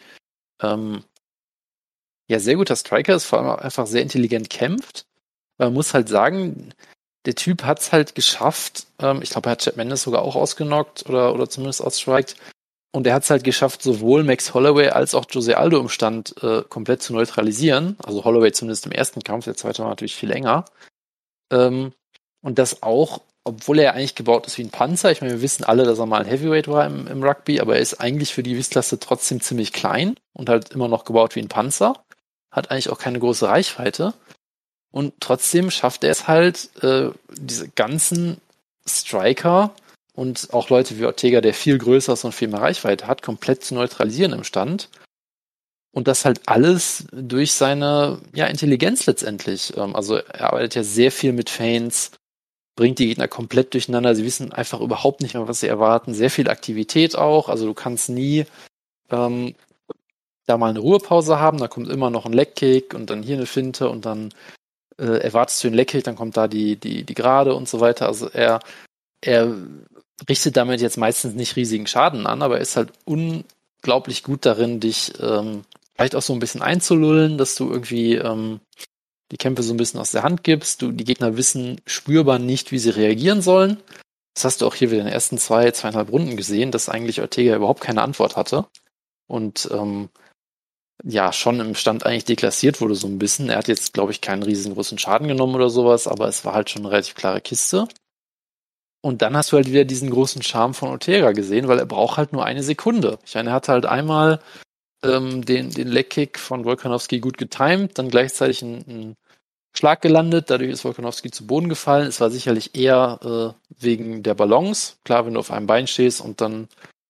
[0.60, 1.04] ähm,
[2.28, 5.06] ja sehr guter Striker ist, vor allem auch einfach sehr intelligent kämpft.
[5.58, 6.74] Man muss halt sagen,
[7.26, 8.86] der Typ hat es halt geschafft.
[8.98, 12.36] Ähm, ich glaube, er hat Chad Mendes sogar auch ausgenockt oder, oder zumindest outstriked.
[12.92, 16.40] Und er hat es halt geschafft, sowohl Max Holloway als auch Jose Aldo im Stand
[16.42, 17.96] äh, komplett zu neutralisieren.
[18.04, 20.64] Also Holloway zumindest im ersten Kampf, der zweite war natürlich viel enger.
[21.52, 21.92] Ähm,
[22.40, 25.10] und das auch, obwohl er eigentlich gebaut ist wie ein Panzer.
[25.10, 27.74] Ich meine, wir wissen alle, dass er mal ein Heavyweight war im, im Rugby, aber
[27.74, 31.40] er ist eigentlich für die Gewichtsklasse trotzdem ziemlich klein und halt immer noch gebaut wie
[31.40, 32.04] ein Panzer.
[32.52, 34.14] Hat eigentlich auch keine große Reichweite.
[34.94, 38.40] Und trotzdem schafft er es halt, äh, diese ganzen
[38.88, 39.74] Striker
[40.14, 43.64] und auch Leute wie Ortega, der viel größer ist und viel mehr Reichweite hat, komplett
[43.64, 44.90] zu neutralisieren im Stand.
[45.90, 49.76] Und das halt alles durch seine ja, Intelligenz letztendlich.
[49.76, 52.12] Ähm, also er arbeitet ja sehr viel mit Fans,
[52.76, 54.14] bringt die Gegner komplett durcheinander.
[54.14, 56.14] Sie wissen einfach überhaupt nicht mehr, was sie erwarten.
[56.14, 57.48] Sehr viel Aktivität auch.
[57.48, 58.46] Also du kannst nie
[59.10, 59.56] ähm,
[60.46, 61.58] da mal eine Ruhepause haben.
[61.58, 64.32] Da kommt immer noch ein Leckkick und dann hier eine Finte und dann
[64.98, 68.06] äh, erwartest du den Leckkick, dann kommt da die, die, die Gerade und so weiter.
[68.06, 68.60] Also er,
[69.20, 69.54] er
[70.28, 74.80] richtet damit jetzt meistens nicht riesigen Schaden an, aber er ist halt unglaublich gut darin,
[74.80, 78.60] dich ähm, vielleicht auch so ein bisschen einzulullen, dass du irgendwie ähm,
[79.30, 80.82] die Kämpfe so ein bisschen aus der Hand gibst.
[80.82, 83.78] Du, die Gegner wissen spürbar nicht, wie sie reagieren sollen.
[84.34, 87.20] Das hast du auch hier wieder in den ersten zwei, zweieinhalb Runden gesehen, dass eigentlich
[87.20, 88.66] Ortega überhaupt keine Antwort hatte.
[89.26, 90.08] Und ähm,
[91.02, 93.50] ja, schon im Stand eigentlich deklassiert wurde so ein bisschen.
[93.50, 96.70] Er hat jetzt, glaube ich, keinen riesengroßen Schaden genommen oder sowas, aber es war halt
[96.70, 97.88] schon eine relativ klare Kiste.
[99.02, 102.16] Und dann hast du halt wieder diesen großen Charme von Ortega gesehen, weil er braucht
[102.16, 103.18] halt nur eine Sekunde.
[103.26, 104.40] Ich meine, er hat halt einmal
[105.04, 109.16] ähm, den, den Leckkick von Volkanowski gut getimt, dann gleichzeitig einen,
[109.76, 112.06] Schlag gelandet, dadurch ist Volkanowski zu Boden gefallen.
[112.06, 114.94] Es war sicherlich eher äh, wegen der Balance.
[115.04, 116.68] Klar, wenn du auf einem Bein stehst und dann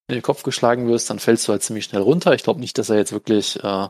[0.08, 2.34] in den Kopf geschlagen wirst, dann fällst du halt ziemlich schnell runter.
[2.34, 3.88] Ich glaube nicht, dass er jetzt wirklich, äh,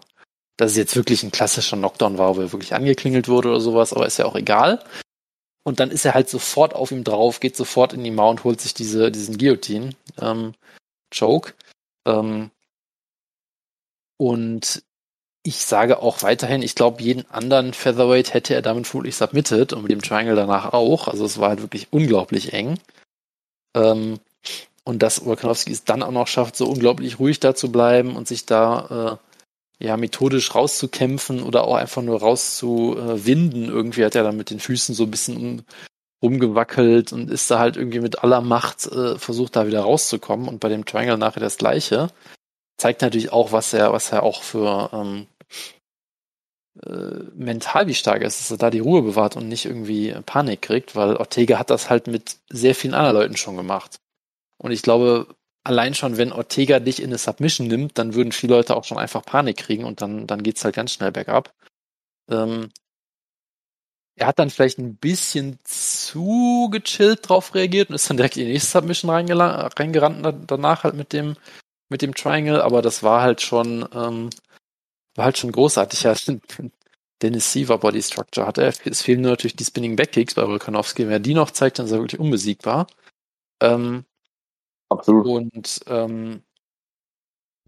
[0.56, 3.92] dass es jetzt wirklich ein klassischer Knockdown war, wo er wirklich angeklingelt wurde oder sowas,
[3.92, 4.84] aber ist ja auch egal.
[5.64, 8.60] Und dann ist er halt sofort auf ihm drauf, geht sofort in die Mount, holt
[8.60, 10.54] sich diese, diesen Guillotine, ähm,
[11.12, 11.54] Choke.
[12.06, 12.50] Ähm,
[14.18, 14.82] und
[15.42, 19.82] ich sage auch weiterhin, ich glaube, jeden anderen Featherweight hätte er damit vermutlich submitted und
[19.82, 21.08] mit dem Triangle danach auch.
[21.08, 22.78] Also es war halt wirklich unglaublich eng.
[23.74, 24.20] Ähm,
[24.84, 28.28] und dass Volkanovski es dann auch noch schafft, so unglaublich ruhig da zu bleiben und
[28.28, 29.18] sich da
[29.80, 33.68] äh, ja methodisch rauszukämpfen oder auch einfach nur rauszuwinden.
[33.68, 35.64] Irgendwie hat er dann mit den Füßen so ein bisschen um,
[36.22, 40.48] rumgewackelt und ist da halt irgendwie mit aller Macht äh, versucht, da wieder rauszukommen.
[40.48, 42.08] Und bei dem Triangle nachher das Gleiche
[42.78, 45.26] zeigt natürlich auch, was er, was er auch für ähm,
[46.82, 50.62] äh, mental wie stark ist, dass er da die Ruhe bewahrt und nicht irgendwie Panik
[50.62, 53.96] kriegt, weil Ortega hat das halt mit sehr vielen anderen Leuten schon gemacht.
[54.58, 58.54] Und ich glaube, allein schon, wenn Ortega dich in eine Submission nimmt, dann würden viele
[58.54, 61.52] Leute auch schon einfach Panik kriegen und dann, dann geht's halt ganz schnell bergab.
[62.30, 62.70] Ähm,
[64.16, 68.46] er hat dann vielleicht ein bisschen zu gechillt drauf reagiert und ist dann direkt in
[68.46, 71.36] die nächste Submission reingerannt danach halt mit dem
[71.90, 74.30] mit dem Triangle, aber das war halt schon, ähm,
[75.14, 76.02] war halt schon großartig.
[76.02, 76.14] Ja,
[77.22, 78.72] Dennis Siever Body Structure hatte.
[78.84, 81.04] Es fehlen nur natürlich die Spinning Backkicks bei Volkanovski.
[81.04, 82.86] Wenn er die noch zeigt, dann ist er wirklich unbesiegbar.
[83.62, 84.04] Ähm,
[84.88, 85.26] Absolut.
[85.26, 86.42] Und, ähm,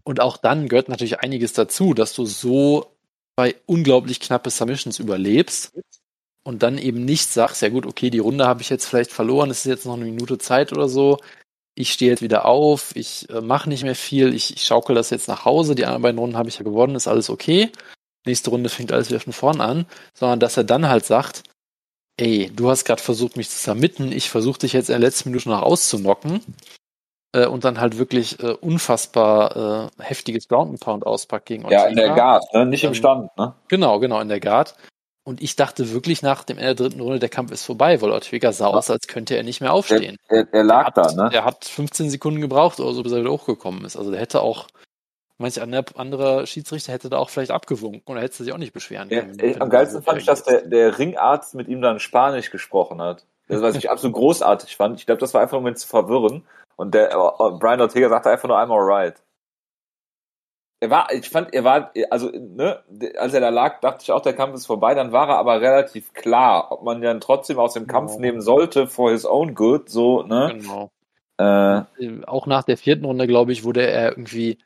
[0.03, 2.97] und auch dann gehört natürlich einiges dazu, dass du so
[3.35, 5.77] bei unglaublich knappe Submissions überlebst
[6.43, 9.51] und dann eben nicht sagst, ja gut, okay, die Runde habe ich jetzt vielleicht verloren,
[9.51, 11.19] es ist jetzt noch eine Minute Zeit oder so,
[11.75, 15.11] ich stehe jetzt wieder auf, ich äh, mache nicht mehr viel, ich, ich schaukel das
[15.11, 17.71] jetzt nach Hause, die anderen beiden Runden habe ich ja gewonnen, ist alles okay.
[18.25, 21.43] Nächste Runde fängt alles wieder von vorn an, sondern dass er dann halt sagt,
[22.17, 25.29] ey, du hast gerade versucht, mich zu vermitten, ich versuche dich jetzt in der letzten
[25.29, 26.41] Minute noch auszunocken
[27.33, 31.83] äh, und dann halt wirklich äh, unfassbar äh, heftiges Ground and Pound auspackt gegen Ortega.
[31.83, 32.65] Ja, in der Guard, ne?
[32.65, 33.37] nicht im ähm, Stand.
[33.37, 33.53] Ne?
[33.67, 34.75] Genau, genau, in der Guard.
[35.23, 38.11] und ich dachte wirklich nach dem Ende der dritten Runde, der Kampf ist vorbei, weil
[38.11, 40.15] Ortega sah aus, als könnte er nicht mehr aufstehen.
[40.29, 41.29] Er, er, er lag der hat, da, ne?
[41.31, 43.97] Der hat 15 Sekunden gebraucht oder so, bis er wieder hochgekommen ist.
[43.97, 44.67] Also der hätte auch,
[45.37, 49.19] manch anderer Schiedsrichter hätte da auch vielleicht abgewunken oder hätte sich auch nicht beschweren Ja,
[49.19, 49.37] können.
[49.39, 53.25] ey, am geilsten fand ich, dass der, der Ringarzt mit ihm dann Spanisch gesprochen hat.
[53.49, 54.99] Das, was ich absolut großartig fand.
[54.99, 56.43] Ich glaube, das war einfach nur, um ihn zu verwirren.
[56.77, 59.21] Und der äh, Brian Ortega sagte einfach nur, I'm alright.
[60.79, 62.83] Er war, ich fand, er war, also, ne,
[63.17, 64.93] als er da lag, dachte ich auch, der Kampf ist vorbei.
[64.93, 68.21] Dann war er aber relativ klar, ob man dann trotzdem aus dem Kampf Genau.
[68.21, 70.53] nehmen sollte for his own good, so, ne.
[70.55, 70.91] Genau.
[71.39, 74.59] Äh, Äh, Auch nach der vierten Runde, glaube ich, wurde er irgendwie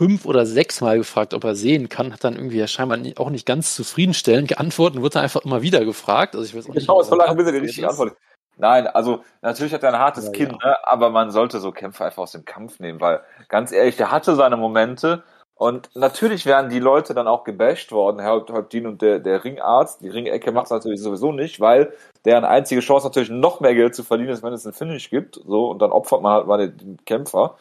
[0.00, 3.30] fünf oder sechs Mal gefragt, ob er sehen kann, hat dann irgendwie ja scheinbar auch
[3.30, 6.34] nicht ganz zufriedenstellend geantwortet und wurde dann einfach immer wieder gefragt.
[6.34, 7.92] Also ich weiß auch nicht, genau, war da lange, bis er die richtige ist.
[7.92, 8.16] Antwort.
[8.56, 10.68] Nein, also natürlich hat er ein hartes Aber Kinn, ja.
[10.68, 10.76] ne?
[10.84, 14.34] aber man sollte so Kämpfe einfach aus dem Kampf nehmen, weil ganz ehrlich, der hatte
[14.36, 15.24] seine Momente
[15.56, 20.00] und natürlich wären die Leute dann auch gebasht worden, Herr Häuptin und der, der Ringarzt.
[20.00, 21.92] Die Ringecke macht es natürlich sowieso nicht, weil
[22.24, 25.36] deren einzige Chance natürlich noch mehr Geld zu verdienen ist, wenn es einen Finish gibt.
[25.46, 27.56] So, und dann opfert man halt mal den, den Kämpfer.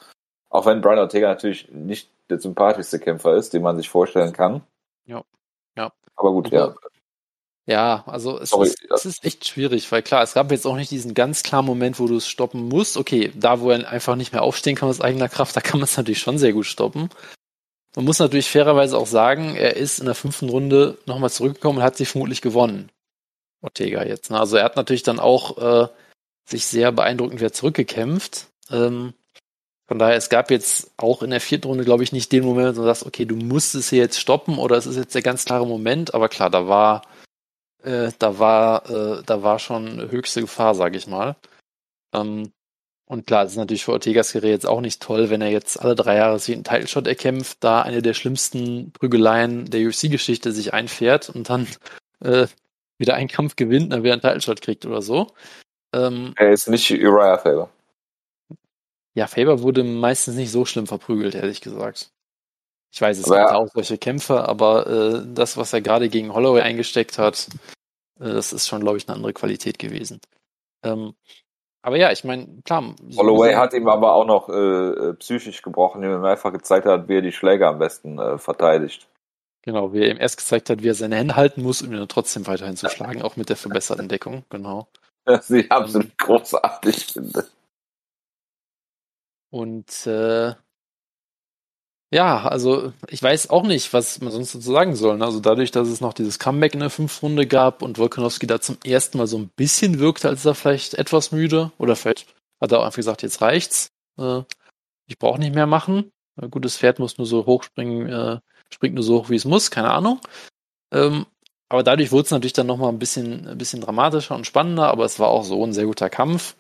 [0.50, 4.64] Auch wenn Brian Ortega natürlich nicht der sympathischste Kämpfer ist, den man sich vorstellen kann.
[5.06, 5.24] Ja.
[5.78, 5.92] Ja.
[6.16, 6.74] Aber gut, ja.
[7.66, 10.76] Ja, also es, Sorry, ist, es ist echt schwierig, weil klar, es gab jetzt auch
[10.76, 12.98] nicht diesen ganz klaren Moment, wo du es stoppen musst.
[12.98, 15.86] Okay, da wo er einfach nicht mehr aufstehen kann aus eigener Kraft, da kann man
[15.86, 17.10] es natürlich schon sehr gut stoppen.
[17.96, 21.84] Man muss natürlich fairerweise auch sagen, er ist in der fünften Runde nochmal zurückgekommen und
[21.84, 22.90] hat sich vermutlich gewonnen.
[23.62, 24.30] Ortega jetzt.
[24.30, 24.40] Ne?
[24.40, 25.88] Also er hat natürlich dann auch äh,
[26.46, 28.48] sich sehr beeindruckend wieder zurückgekämpft.
[28.70, 29.14] Ähm,
[29.88, 32.76] von daher, es gab jetzt auch in der vierten Runde, glaube ich, nicht den Moment,
[32.76, 35.22] wo du sagst, okay, du musst es hier jetzt stoppen oder es ist jetzt der
[35.22, 37.04] ganz klare Moment, aber klar, da war
[37.84, 41.36] äh, da war, äh, da war schon höchste Gefahr, sage ich mal.
[42.14, 42.52] Ähm,
[43.06, 45.80] und klar, es ist natürlich für Ortegas Karriere jetzt auch nicht toll, wenn er jetzt
[45.82, 50.52] alle drei Jahre sich einen Title Shot erkämpft, da eine der schlimmsten Prügeleien der UFC-Geschichte
[50.54, 51.68] sich einfährt und dann
[52.22, 52.48] äh,
[52.98, 55.28] wieder einen Kampf gewinnt, dann wieder einen Title Shot kriegt oder so.
[55.94, 57.70] Ähm, Er ist nicht Uriah Faber.
[59.16, 62.13] ja, Faber wurde meistens nicht so schlimm verprügelt, ehrlich gesagt.
[62.94, 63.56] Ich weiß, es Aber gibt ja.
[63.56, 67.48] auch solche Kämpfe, aber äh, das, was er gerade gegen Holloway eingesteckt hat,
[68.20, 70.22] äh, das ist schon, glaube ich, eine andere Qualität gewesen.
[70.86, 71.16] Ähm,
[71.82, 72.96] aber ja, ich meine, klar.
[73.10, 74.54] so- Holloway hat ihm aber auch noch äh,
[75.10, 78.38] äh, psychisch gebrochen, indem er einfach gezeigt hat, wie er die Schläge am besten äh,
[78.38, 79.08] verteidigt.
[79.64, 81.98] Genau, wie er ihm erst gezeigt hat, wie er seine Hände halten muss, um ihn
[81.98, 84.88] dann trotzdem weiterhin zu schlagen, auch mit der verbesserten Deckung, genau.
[85.26, 87.48] Was ich absolut großartig finde.
[89.50, 90.54] Und äh,
[92.14, 95.18] ja, also ich weiß auch nicht, was man sonst dazu sagen soll.
[95.18, 95.26] ne?
[95.26, 98.62] Also dadurch, dass es noch dieses Comeback in der fünften Runde gab und Volkanovski da
[98.62, 102.28] zum ersten Mal so ein bisschen wirkte, als er vielleicht etwas müde oder vielleicht
[102.62, 103.90] hat er auch einfach gesagt, jetzt reicht's.
[104.20, 104.42] Äh,
[105.08, 106.12] ich brauche nicht mehr machen.
[106.40, 108.40] Ein gutes Pferd muss nur so hoch springen, äh,
[108.72, 110.20] springt nur so hoch, wie es muss, keine Ahnung.
[110.94, 111.26] Ähm,
[111.70, 115.06] aber dadurch wurde es natürlich dann nochmal ein bisschen, ein bisschen dramatischer und spannender, aber
[115.06, 116.56] es war auch so ein sehr guter Kampf.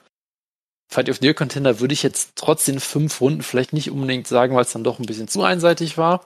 [0.93, 4.27] Fight of the Year Contender würde ich jetzt trotz den fünf Runden vielleicht nicht unbedingt
[4.27, 6.25] sagen, weil es dann doch ein bisschen zu einseitig war.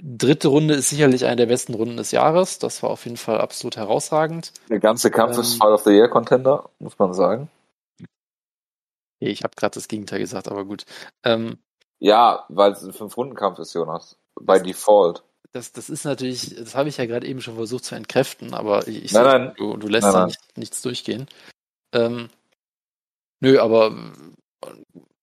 [0.00, 2.58] Dritte Runde ist sicherlich eine der besten Runden des Jahres.
[2.58, 4.52] Das war auf jeden Fall absolut herausragend.
[4.70, 5.42] Der ganze Kampf Ähm.
[5.42, 7.50] ist Fight of the Year Contender, muss man sagen.
[9.20, 10.84] Ich habe gerade das Gegenteil gesagt, aber gut.
[11.22, 11.58] Ähm,
[12.00, 14.16] Ja, weil es ein Fünf-Runden-Kampf ist, Jonas.
[14.40, 15.22] Bei Default.
[15.52, 18.88] das, das ist natürlich, das habe ich ja gerade eben schon versucht zu entkräften, aber
[18.88, 19.52] ich, ich Nein, sehe, nein.
[19.56, 20.28] Du, du lässt Nein, da nein.
[20.28, 21.26] nicht, nichts durchgehen.
[21.92, 22.30] Ähm,
[23.42, 23.94] nö, aber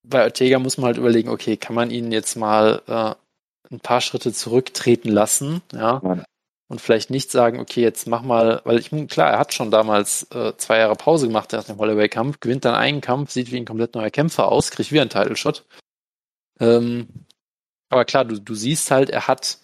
[0.03, 4.01] bei Ortega muss man halt überlegen, okay, kann man ihn jetzt mal äh, ein paar
[4.01, 6.25] Schritte zurücktreten lassen, ja, Nein.
[6.67, 10.23] und vielleicht nicht sagen, okay, jetzt mach mal, weil ich klar, er hat schon damals
[10.31, 13.65] äh, zwei Jahre Pause gemacht nach dem Holloway-Kampf, gewinnt dann einen Kampf, sieht wie ein
[13.65, 15.65] komplett neuer Kämpfer aus, kriegt wieder einen Title-Shot.
[16.59, 17.07] Ähm,
[17.89, 19.59] aber klar, du, du siehst halt, er hat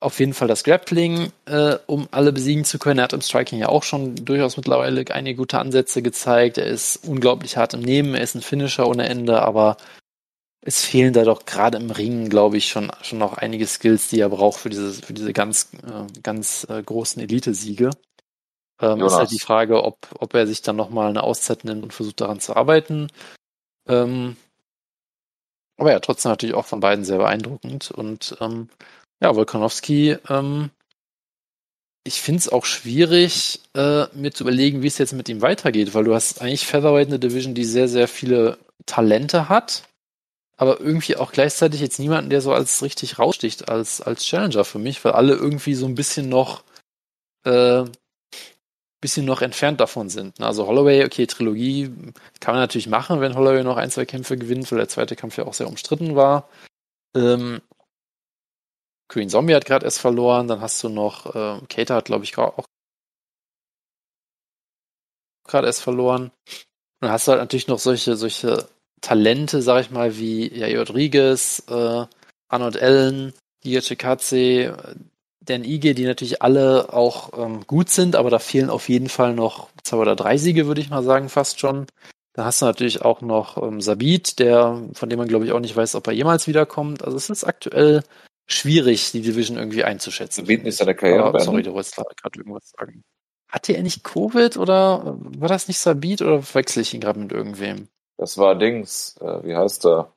[0.00, 2.98] auf jeden Fall das Grappling, äh, um alle besiegen zu können.
[2.98, 6.58] Er hat im Striking ja auch schon durchaus mittlerweile einige gute Ansätze gezeigt.
[6.58, 9.76] Er ist unglaublich hart im Nehmen, er ist ein Finisher ohne Ende, aber
[10.60, 14.20] es fehlen da doch gerade im Ringen, glaube ich, schon, schon noch einige Skills, die
[14.20, 17.90] er braucht für diese, für diese ganz, äh, ganz äh, großen Elite-Siege.
[18.80, 21.92] Ähm, ist halt die Frage, ob, ob er sich dann nochmal eine Auszeit nimmt und
[21.92, 23.08] versucht daran zu arbeiten.
[23.88, 24.36] Ähm,
[25.76, 27.90] aber ja, trotzdem natürlich auch von beiden sehr beeindruckend.
[27.90, 28.68] Und ähm,
[29.20, 30.70] ja, Volkanowski, ähm,
[32.04, 35.94] ich finde es auch schwierig, äh, mir zu überlegen, wie es jetzt mit ihm weitergeht,
[35.94, 39.82] weil du hast eigentlich Featherweight eine Division, die sehr, sehr viele Talente hat,
[40.56, 44.78] aber irgendwie auch gleichzeitig jetzt niemanden, der so als richtig raussticht als, als Challenger für
[44.78, 46.64] mich, weil alle irgendwie so ein bisschen noch
[47.44, 47.84] äh,
[49.00, 50.38] bisschen noch entfernt davon sind.
[50.40, 50.46] ne?
[50.46, 51.90] Also Holloway, okay, Trilogie
[52.40, 55.36] kann man natürlich machen, wenn Holloway noch ein, zwei Kämpfe gewinnt, weil der zweite Kampf
[55.38, 56.48] ja auch sehr umstritten war.
[57.14, 57.60] Ähm,
[59.08, 62.36] Queen Zombie hat gerade erst verloren, dann hast du noch, äh, Kater hat, glaube ich,
[62.36, 62.64] auch
[65.46, 66.24] gerade erst verloren.
[66.24, 66.32] Und
[67.00, 68.68] dann hast du halt natürlich noch solche, solche
[69.00, 72.06] Talente, sag ich mal, wie Jair Rodriguez, äh,
[72.48, 74.96] Arnold Allen, Gia Chikadze,
[75.40, 79.34] Dan Ige, die natürlich alle auch ähm, gut sind, aber da fehlen auf jeden Fall
[79.34, 81.86] noch zwei oder drei Siege, würde ich mal sagen, fast schon.
[82.34, 85.60] Da hast du natürlich auch noch ähm, Sabit, der, von dem man glaube ich auch
[85.60, 87.02] nicht weiß, ob er jemals wiederkommt.
[87.02, 88.02] Also es ist aktuell
[88.48, 90.44] schwierig, die Division irgendwie einzuschätzen.
[90.44, 91.24] Sabit ist seine Karriere.
[91.24, 93.04] Aber, sorry, du wolltest gerade irgendwas sagen.
[93.48, 97.32] Hatte er nicht Covid oder war das nicht Sabit oder wechsle ich ihn gerade mit
[97.32, 97.88] irgendwem?
[98.16, 100.12] Das war Dings, äh, wie heißt er?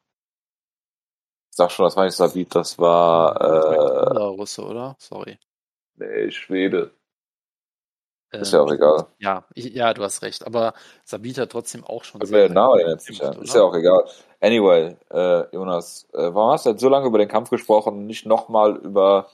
[1.52, 4.96] Ich sag schon, das war nicht Sabit, das war äh, Russe, oder?
[5.00, 5.38] Sorry.
[5.96, 6.91] Nee, Schwede.
[8.32, 9.08] Ist ja auch egal.
[9.20, 10.46] Ja, ich, ja, du hast recht.
[10.48, 12.26] Aber Sabit hat trotzdem auch schon.
[12.26, 14.06] Sehr der Name jetzt nicht, Ist ja auch egal.
[14.42, 18.08] Anyway, äh, Jonas, äh, warum hast du jetzt so lange über den Kampf gesprochen und
[18.08, 19.30] nicht nochmal über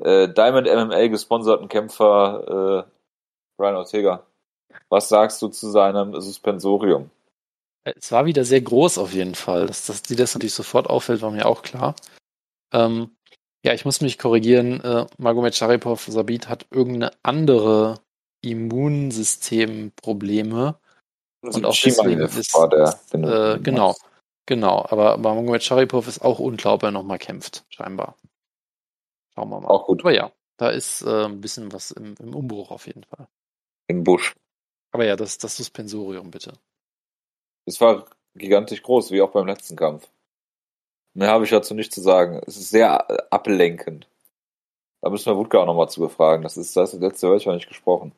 [0.00, 2.90] äh, Diamond MMA gesponserten Kämpfer äh,
[3.56, 4.26] Brian Ortega?
[4.90, 7.10] Was sagst du zu seinem Suspensorium?
[7.84, 9.66] Es war wieder sehr groß auf jeden Fall.
[9.66, 11.96] Dass, dass dir das natürlich sofort auffällt, war mir auch klar.
[12.72, 13.16] Ähm,
[13.64, 14.80] ja, ich muss mich korrigieren.
[14.82, 18.00] Äh, Magomed Sharipov Sabit hat irgendeine andere
[18.42, 20.76] Immunsystemprobleme.
[21.40, 23.96] Und auch deswegen ist, war der, äh, genau,
[24.54, 24.84] genau.
[24.88, 28.16] Aber, aber Magomed Sharipov ist auch unklar, ob er nochmal kämpft, scheinbar.
[29.34, 29.68] Schauen wir mal.
[29.68, 30.02] Auch gut.
[30.02, 33.28] Aber ja, da ist äh, ein bisschen was im, im Umbruch auf jeden Fall.
[33.86, 34.34] Im Busch.
[34.92, 36.52] Aber ja, das, das Suspensorium bitte.
[37.64, 40.08] Es war gigantisch groß, wie auch beim letzten Kampf.
[41.14, 42.40] Mehr habe ich dazu nicht zu sagen.
[42.46, 44.06] Es ist sehr äh, ablenkend.
[45.00, 46.42] Da müssen wir Wutke auch nochmal zu befragen.
[46.42, 48.12] Das ist das letzte Wörtchen nicht gesprochen.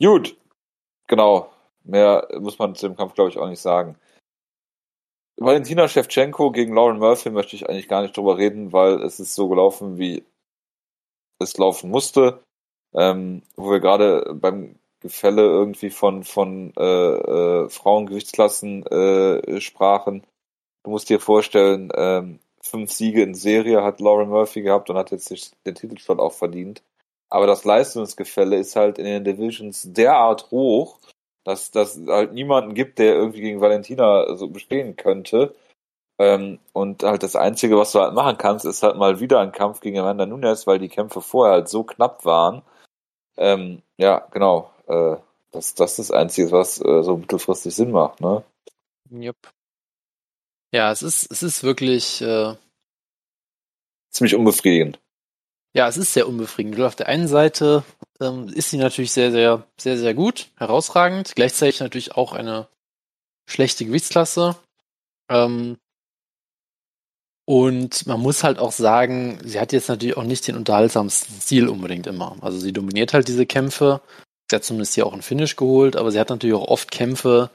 [0.00, 0.36] Gut.
[1.08, 1.50] Genau.
[1.84, 3.96] Mehr muss man zu dem Kampf, glaube ich, auch nicht sagen.
[5.36, 9.34] Valentina Shevchenko gegen Lauren Murphy möchte ich eigentlich gar nicht drüber reden, weil es ist
[9.34, 10.24] so gelaufen, wie
[11.40, 12.42] es laufen musste.
[12.94, 20.24] Ähm, wo wir gerade beim Gefälle irgendwie von, von äh, äh, Frauengewichtsklassen äh, sprachen.
[20.82, 25.10] Du musst dir vorstellen, ähm, fünf Siege in Serie hat Lauren Murphy gehabt und hat
[25.10, 26.82] jetzt den Titelstand auch verdient.
[27.28, 30.98] Aber das Leistungsgefälle ist halt in den Divisions derart hoch,
[31.44, 35.54] dass das halt niemanden gibt, der irgendwie gegen Valentina so bestehen könnte.
[36.18, 39.52] Ähm, und halt das Einzige, was du halt machen kannst, ist halt mal wieder ein
[39.52, 42.62] Kampf gegen Amanda Nunes, weil die Kämpfe vorher halt so knapp waren.
[43.36, 44.72] Ähm, ja, genau.
[44.86, 45.16] Äh,
[45.50, 48.44] das, das ist das Einzige, was äh, so mittelfristig Sinn macht, ne?
[49.10, 49.36] Jupp.
[50.72, 52.54] Ja, es ist, es ist wirklich äh,
[54.10, 55.00] ziemlich unbefriedigend.
[55.76, 56.80] Ja, es ist sehr unbefriedigend.
[56.80, 57.82] Auf der einen Seite
[58.20, 61.32] ähm, ist sie natürlich sehr, sehr, sehr, sehr gut, herausragend.
[61.34, 62.68] Gleichzeitig natürlich auch eine
[63.46, 64.56] schlechte Gewichtsklasse.
[65.28, 65.78] Ähm,
[67.46, 71.68] und man muss halt auch sagen, sie hat jetzt natürlich auch nicht den unterhaltsamsten Stil
[71.68, 72.36] unbedingt immer.
[72.40, 74.00] Also sie dominiert halt diese Kämpfe.
[74.48, 77.50] Sie hat zumindest hier auch einen Finish geholt, aber sie hat natürlich auch oft Kämpfe,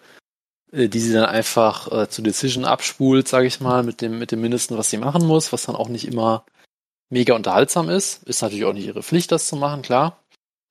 [0.74, 4.32] äh, die sie dann einfach äh, zu Decision abspult, sage ich mal, mit dem, mit
[4.32, 6.44] dem Mindesten, was sie machen muss, was dann auch nicht immer
[7.10, 8.24] mega unterhaltsam ist.
[8.24, 10.20] Ist natürlich auch nicht ihre Pflicht, das zu machen, klar.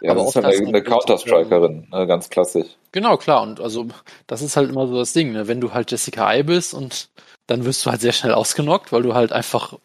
[0.00, 2.68] Ja, aber das ist halt eine Counter-Strikerin, ne, ganz klassisch.
[2.92, 3.42] Genau, klar.
[3.42, 3.88] Und also
[4.28, 5.48] das ist halt immer so das Ding, ne?
[5.48, 7.10] wenn du halt Jessica I bist und
[7.48, 9.76] dann wirst du halt sehr schnell ausgenockt, weil du halt einfach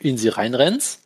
[0.00, 1.04] in sie reinrennst.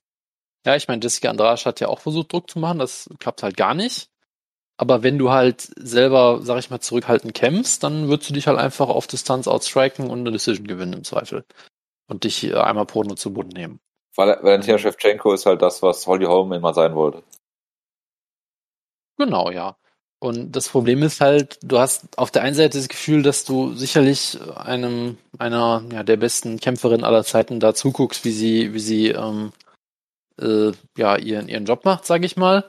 [0.64, 3.56] Ja, ich meine, Jessica Andrasch hat ja auch versucht, Druck zu machen, das klappt halt
[3.56, 4.08] gar nicht.
[4.76, 8.58] Aber wenn du halt selber, sag ich mal, zurückhaltend kämpfst, dann würdest du dich halt
[8.58, 11.44] einfach auf Distanz outstriken und eine Decision gewinnen im Zweifel.
[12.08, 13.80] Und dich äh, einmal Porno zu Boden nehmen.
[14.16, 17.22] Valentina Shevchenko ist halt das, was Holly Holm immer sein wollte.
[19.18, 19.77] Genau, ja.
[20.18, 23.75] Und das Problem ist halt, du hast auf der einen Seite das Gefühl, dass du
[23.75, 29.09] sicherlich einem einer ja, der besten Kämpferin aller Zeiten da zuguckst, wie sie wie sie
[29.09, 29.53] ähm,
[30.40, 32.64] äh, ja ihren ihren Job macht, sage ich mal.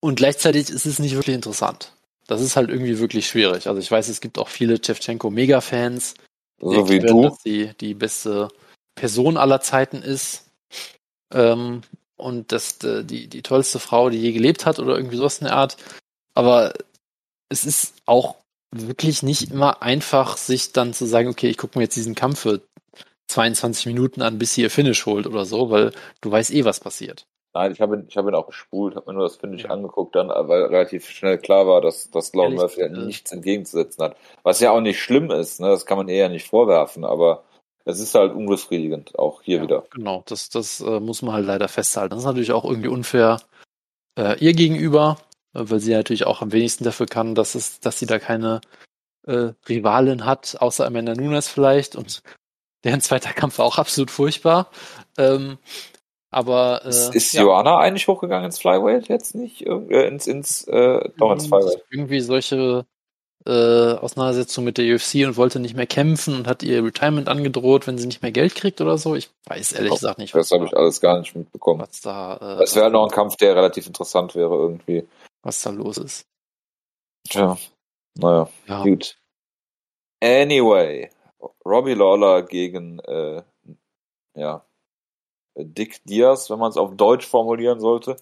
[0.00, 1.92] Und gleichzeitig ist es nicht wirklich interessant.
[2.26, 3.68] Das ist halt irgendwie wirklich schwierig.
[3.68, 6.14] Also ich weiß, es gibt auch viele Chevchenko Mega-Fans,
[6.60, 8.48] so wie du, dass sie die beste
[8.94, 10.45] Person aller Zeiten ist.
[11.32, 11.82] Ähm,
[12.16, 15.46] und dass äh, die, die tollste Frau, die je gelebt hat oder irgendwie sowas in
[15.46, 15.76] der Art.
[16.34, 16.72] Aber
[17.48, 18.36] es ist auch
[18.70, 22.40] wirklich nicht immer einfach, sich dann zu sagen, okay, ich gucke mir jetzt diesen Kampf
[22.40, 22.60] für
[23.28, 26.80] 22 Minuten an, bis sie ihr Finish holt oder so, weil du weißt eh, was
[26.80, 27.26] passiert.
[27.54, 29.70] Nein, ich habe ihn, ich hab ihn auch gespult, habe mir nur das Finish ja.
[29.70, 34.16] angeguckt, dann, weil relativ schnell klar war, dass, dass Lauren Murphy ja nichts entgegenzusetzen hat.
[34.42, 35.68] Was ja auch nicht schlimm ist, ne?
[35.68, 37.44] das kann man eher nicht vorwerfen, aber
[37.86, 39.84] es ist halt unbefriedigend, auch hier ja, wieder.
[39.92, 42.10] Genau, das, das äh, muss man halt leider festhalten.
[42.10, 43.40] Das ist natürlich auch irgendwie unfair
[44.18, 45.18] äh, ihr gegenüber,
[45.52, 48.60] weil sie natürlich auch am wenigsten dafür kann, dass es, dass sie da keine
[49.26, 52.22] äh, Rivalin hat, außer Amanda Nunes vielleicht und
[52.82, 54.70] deren zweiter Kampf war auch absolut furchtbar.
[55.16, 55.58] Ähm,
[56.30, 57.42] aber äh, ist, ist ja.
[57.42, 59.62] Joanna eigentlich hochgegangen ins Flyweight jetzt nicht?
[59.62, 61.84] Äh, ins, ins, äh, doch ins Flyweight.
[61.90, 62.84] Irgendwie solche
[63.44, 67.86] äh, Auseinandersetzung mit der UFC und wollte nicht mehr kämpfen und hat ihr Retirement angedroht,
[67.86, 69.14] wenn sie nicht mehr Geld kriegt oder so.
[69.14, 70.34] Ich weiß ehrlich oh, gesagt nicht.
[70.34, 71.80] Das habe ich alles gar nicht mitbekommen.
[71.80, 75.06] Was da, äh, das wäre noch ein Kampf, der relativ interessant wäre irgendwie.
[75.42, 76.26] Was da los ist.
[77.28, 77.56] Tja,
[78.14, 78.82] naja, ja.
[78.82, 79.16] gut.
[80.22, 81.10] Anyway,
[81.64, 83.42] Robbie Lawler gegen äh,
[84.34, 84.64] ja,
[85.56, 88.16] Dick Diaz, wenn man es auf Deutsch formulieren sollte.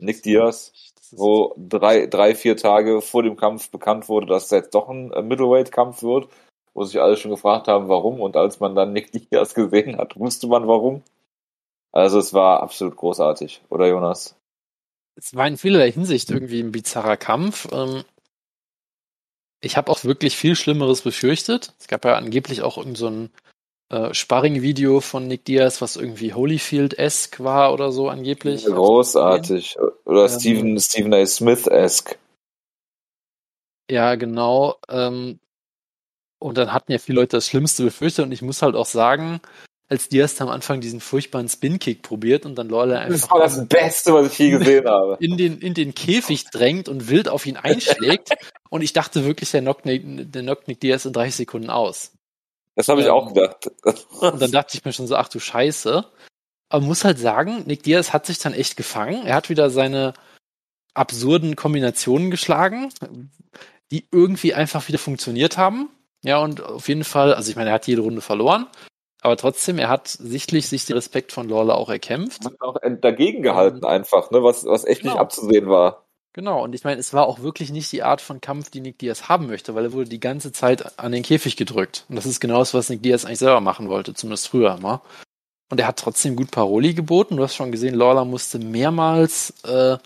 [0.00, 0.72] Nick Diaz
[1.12, 5.12] wo drei, drei, vier Tage vor dem Kampf bekannt wurde, dass es jetzt doch ein
[5.12, 6.28] äh, Middleweight-Kampf wird,
[6.74, 8.20] wo sich alle schon gefragt haben, warum.
[8.20, 11.02] Und als man dann Nick Diaz gesehen hat, wusste man warum.
[11.92, 14.36] Also es war absolut großartig, oder Jonas?
[15.14, 17.68] Es war in vielerlei Hinsicht irgendwie ein bizarrer Kampf.
[17.72, 18.04] Ähm,
[19.60, 21.74] ich habe auch wirklich viel Schlimmeres befürchtet.
[21.78, 23.30] Es gab ja angeblich auch irgend so ein
[23.88, 28.64] äh, Sparring-Video von Nick Diaz, was irgendwie Holyfield-esque war oder so angeblich.
[28.64, 29.76] Großartig.
[30.04, 31.24] Oder ähm, Stephen, Stephen A.
[31.24, 32.16] Smith-esque.
[33.90, 34.76] Ja, genau.
[34.88, 35.38] Ähm,
[36.38, 39.40] und dann hatten ja viele Leute das Schlimmste befürchtet und ich muss halt auch sagen,
[39.88, 43.20] als Diaz am Anfang diesen furchtbaren Spin-Kick probiert und dann Lawler einfach.
[43.20, 45.16] Das war das Beste, was ich je gesehen habe.
[45.20, 48.30] In den, in den Käfig drängt und wild auf ihn einschlägt.
[48.70, 52.15] und ich dachte wirklich, der knockt, der knockt Nick Diaz in 30 Sekunden aus.
[52.76, 53.70] Das habe ich ähm, auch gedacht.
[54.20, 56.04] und dann dachte ich mir schon so, ach du Scheiße.
[56.68, 59.26] Aber muss halt sagen, Nick Diaz hat sich dann echt gefangen.
[59.26, 60.14] Er hat wieder seine
[60.94, 62.92] absurden Kombinationen geschlagen,
[63.90, 65.90] die irgendwie einfach wieder funktioniert haben.
[66.22, 68.66] Ja, und auf jeden Fall, also ich meine, er hat jede Runde verloren,
[69.20, 72.44] aber trotzdem, er hat sichtlich sich den Respekt von Lawler auch erkämpft.
[72.44, 75.14] Hat auch dagegen gehalten einfach, ne, was, was echt genau.
[75.14, 76.05] nicht abzusehen war.
[76.36, 78.98] Genau, und ich meine, es war auch wirklich nicht die Art von Kampf, die Nick
[78.98, 82.04] Diaz haben möchte, weil er wurde die ganze Zeit an den Käfig gedrückt.
[82.10, 85.00] Und das ist genau das, was Nick Diaz eigentlich selber machen wollte, zumindest früher mal.
[85.70, 87.38] Und er hat trotzdem gut Paroli geboten.
[87.38, 89.96] Du hast schon gesehen, Lawler musste mehrmals äh,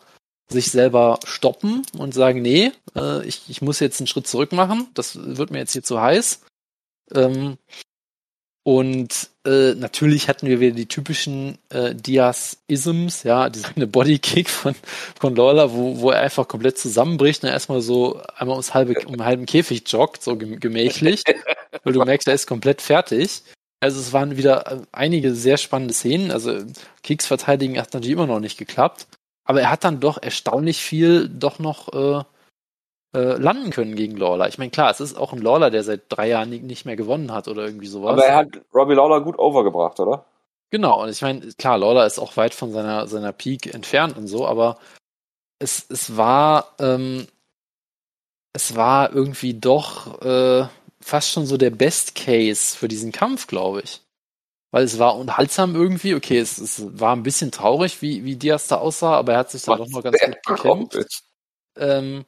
[0.49, 4.87] sich selber stoppen und sagen, nee, äh, ich, ich muss jetzt einen Schritt zurück machen.
[4.95, 6.43] Das wird mir jetzt hier zu heiß.
[7.13, 7.59] Ähm,
[8.63, 14.75] und äh, natürlich hatten wir wieder die typischen äh, Diaz-Isms, ja, diese Bodykick von,
[15.19, 19.15] von Lawler, wo, wo er einfach komplett zusammenbricht und erstmal so einmal ums halbe, um
[19.15, 21.23] einen halben Käfig joggt, so gemächlich,
[21.85, 23.43] weil du merkst, er ist komplett fertig.
[23.81, 26.31] Also es waren wieder äh, einige sehr spannende Szenen.
[26.31, 26.59] Also
[27.03, 29.07] Kicks verteidigen hat natürlich immer noch nicht geklappt.
[29.45, 32.25] Aber er hat dann doch erstaunlich viel doch noch äh,
[33.15, 34.49] äh, landen können gegen Lawler.
[34.49, 37.33] Ich meine, klar, es ist auch ein Lawler, der seit drei Jahren nicht mehr gewonnen
[37.33, 38.13] hat oder irgendwie sowas.
[38.13, 40.27] Aber er hat Robbie Lawler gut overgebracht, oder?
[40.71, 44.29] Genau, und ich meine, klar, Lawler ist auch weit von seiner, seiner Peak entfernt und
[44.29, 44.79] so, aber
[45.59, 47.27] es, es war, ähm,
[48.53, 50.67] es war irgendwie doch äh,
[51.01, 54.03] fast schon so der Best Case für diesen Kampf, glaube ich.
[54.73, 58.69] Weil es war unterhaltsam irgendwie, okay, es, es war ein bisschen traurig, wie, wie Diaz
[58.69, 61.25] da aussah, aber er hat sich da doch noch ganz gut gekämpft.
[61.77, 62.25] Ähm,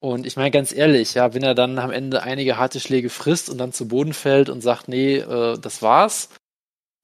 [0.00, 3.50] und ich meine ganz ehrlich, ja, wenn er dann am Ende einige harte Schläge frisst
[3.50, 6.30] und dann zu Boden fällt und sagt, nee, äh, das war's,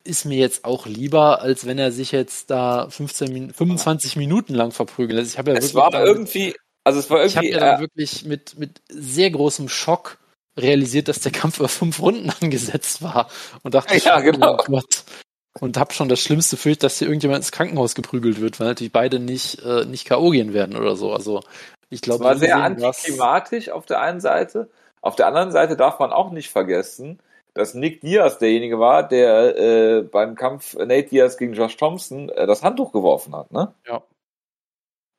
[0.02, 4.72] ist mir jetzt auch lieber, als wenn er sich jetzt da 15, 25 Minuten lang
[4.72, 5.18] verprügelt.
[5.18, 7.80] Also ich habe ja es war irgendwie, also es war irgendwie, ich habe ja dann
[7.80, 10.18] wirklich mit mit sehr großem Schock
[10.56, 13.28] realisiert, dass der Kampf über fünf Runden angesetzt war
[13.62, 14.54] und dachte, ja, genau.
[14.54, 15.04] oh Gott.
[15.58, 18.92] Und hab schon das Schlimmste fürchtet, dass hier irgendjemand ins Krankenhaus geprügelt wird, weil natürlich
[18.92, 20.28] beide nicht, äh, nicht K.O.
[20.30, 21.14] gehen werden oder so.
[21.14, 21.42] Also
[21.90, 24.68] ich glaube, es war sehr antiklimatisch auf der einen Seite.
[25.00, 27.20] Auf der anderen Seite darf man auch nicht vergessen,
[27.54, 32.46] dass Nick Diaz derjenige war, der äh, beim Kampf Nate Diaz gegen Josh Thompson äh,
[32.46, 33.72] das Handtuch geworfen hat, ne?
[33.86, 34.02] Ja.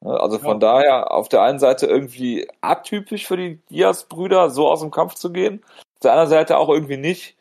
[0.05, 0.74] Also von ja.
[0.74, 5.32] daher auf der einen Seite irgendwie atypisch für die Diaz-Brüder, so aus dem Kampf zu
[5.32, 5.63] gehen.
[5.65, 7.36] Auf der anderen Seite auch irgendwie nicht.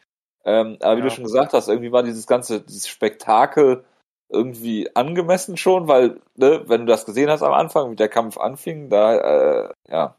[0.44, 1.04] Ähm, aber wie ja.
[1.06, 3.84] du schon gesagt hast, irgendwie war dieses ganze dieses Spektakel
[4.28, 8.38] irgendwie angemessen schon, weil, ne, wenn du das gesehen hast am Anfang, wie der Kampf
[8.38, 10.16] anfing, da, äh, ja,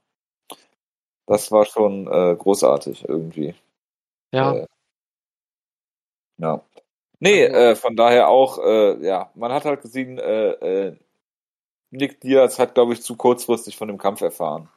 [1.28, 3.54] das war schon äh, großartig irgendwie.
[4.34, 4.54] Ja.
[4.56, 4.68] Äh,
[6.38, 6.62] ja.
[7.20, 10.98] Nee, äh, von daher auch, äh, ja, man hat halt gesehen, äh, äh,
[11.92, 14.70] Nick Diaz hat, glaube ich, zu kurzfristig von dem Kampf erfahren.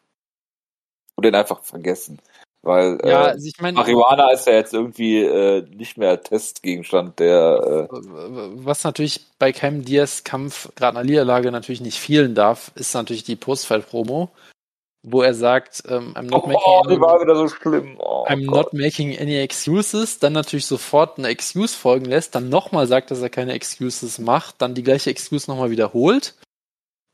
[1.16, 2.20] Und den einfach vergessen.
[2.62, 7.18] Weil ja, äh, also ich mein, Marihuana ist ja jetzt irgendwie äh, nicht mehr Testgegenstand
[7.18, 7.88] der.
[7.90, 7.96] Äh
[8.64, 13.24] was natürlich bei Cam Diaz Kampf gerade einer Niederlage natürlich nicht fehlen darf, ist natürlich
[13.24, 14.28] die Postfight-Promo,
[15.02, 17.96] wo er sagt, ähm, I'm not oh, making wieder so.
[17.98, 22.86] Oh, I'm not making any excuses, dann natürlich sofort eine Excuse folgen lässt, dann nochmal
[22.86, 26.34] sagt, dass er keine Excuses macht, dann die gleiche Excuse nochmal wiederholt.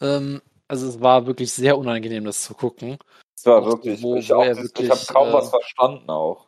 [0.03, 2.99] Ähm, also es war wirklich sehr unangenehm, das zu gucken.
[3.37, 6.47] Es war wirklich, wo, ich, wo ich habe kaum äh, was verstanden auch.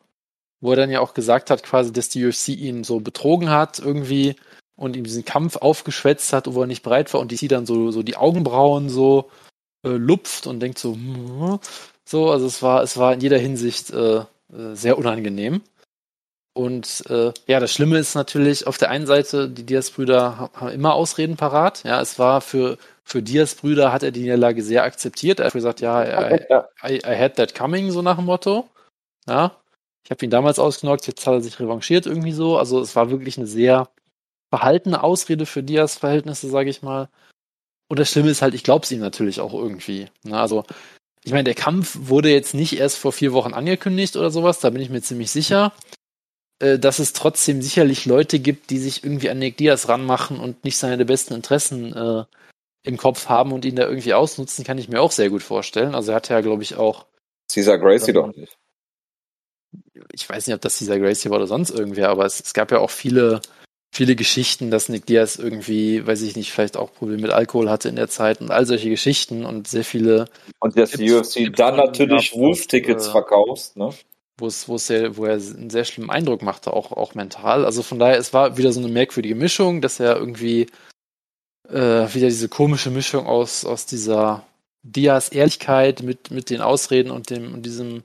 [0.61, 3.79] wo er dann ja auch gesagt hat, quasi, dass die UFC ihn so betrogen hat
[3.79, 4.37] irgendwie
[4.77, 7.67] und ihm diesen Kampf aufgeschwätzt hat, wo er nicht bereit war und die sie dann
[7.67, 9.31] so, so die Augenbrauen so
[9.85, 11.59] äh, lupft und denkt so, hm,
[12.05, 14.25] so, also es war, es war in jeder Hinsicht äh, äh,
[14.75, 15.63] sehr unangenehm.
[16.59, 20.95] Und äh, ja, das Schlimme ist natürlich auf der einen Seite, die Diaz-Brüder haben immer
[20.95, 21.85] Ausreden parat.
[21.85, 25.39] Ja, es war für, für Diaz-Brüder hat er die Niederlage sehr akzeptiert.
[25.39, 26.41] Er hat gesagt, ja, I,
[26.85, 28.69] I, I had that coming, so nach dem Motto.
[29.29, 29.53] Ja,
[30.03, 32.59] ich habe ihn damals ausgenockt, jetzt hat er sich revanchiert irgendwie so.
[32.59, 33.89] Also es war wirklich eine sehr
[34.51, 37.09] verhaltene Ausrede für Diaz-Verhältnisse, sage ich mal.
[37.89, 40.09] Und das Schlimme ist halt, ich glaube es ihm natürlich auch irgendwie.
[40.25, 40.41] Na, ne?
[40.41, 40.65] also,
[41.23, 44.71] ich meine, der Kampf wurde jetzt nicht erst vor vier Wochen angekündigt oder sowas, da
[44.71, 45.73] bin ich mir ziemlich sicher.
[46.61, 50.65] Äh, dass es trotzdem sicherlich Leute gibt, die sich irgendwie an Nick Diaz ranmachen und
[50.65, 52.25] nicht seine besten Interessen äh,
[52.83, 55.95] im Kopf haben und ihn da irgendwie ausnutzen, kann ich mir auch sehr gut vorstellen.
[55.95, 57.07] Also er hat ja, glaube ich, auch.
[57.53, 58.57] Caesar Gracie doch nicht.
[60.13, 62.71] Ich weiß nicht, ob das Caesar Gracie war oder sonst irgendwer, aber es, es gab
[62.73, 63.41] ja auch viele
[63.91, 67.89] viele Geschichten, dass Nick Diaz irgendwie, weiß ich nicht, vielleicht auch Probleme mit Alkohol hatte
[67.89, 70.27] in der Zeit und all solche Geschichten und sehr viele.
[70.61, 73.91] Und dass die UFC dann natürlich Wolf-Tickets äh, verkaufst, ne?
[74.39, 77.65] Wo es, wo es sehr, wo er einen sehr schlimmen Eindruck machte, auch, auch mental.
[77.65, 80.69] Also von daher, es war wieder so eine merkwürdige Mischung, dass er irgendwie
[81.69, 84.45] äh, wieder diese komische Mischung aus, aus dieser
[84.83, 88.05] Diaz Ehrlichkeit mit, mit den Ausreden und dem und diesem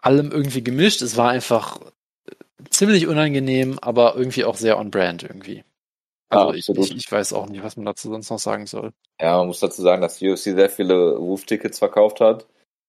[0.00, 1.02] allem irgendwie gemischt.
[1.02, 1.80] Es war einfach
[2.70, 5.64] ziemlich unangenehm, aber irgendwie auch sehr on brand irgendwie.
[6.28, 8.92] Also ja, ich, ich, ich, weiß auch nicht, was man dazu sonst noch sagen soll.
[9.20, 12.46] Ja, man muss dazu sagen, dass die UFC sehr viele Woof-Tickets verkauft hat,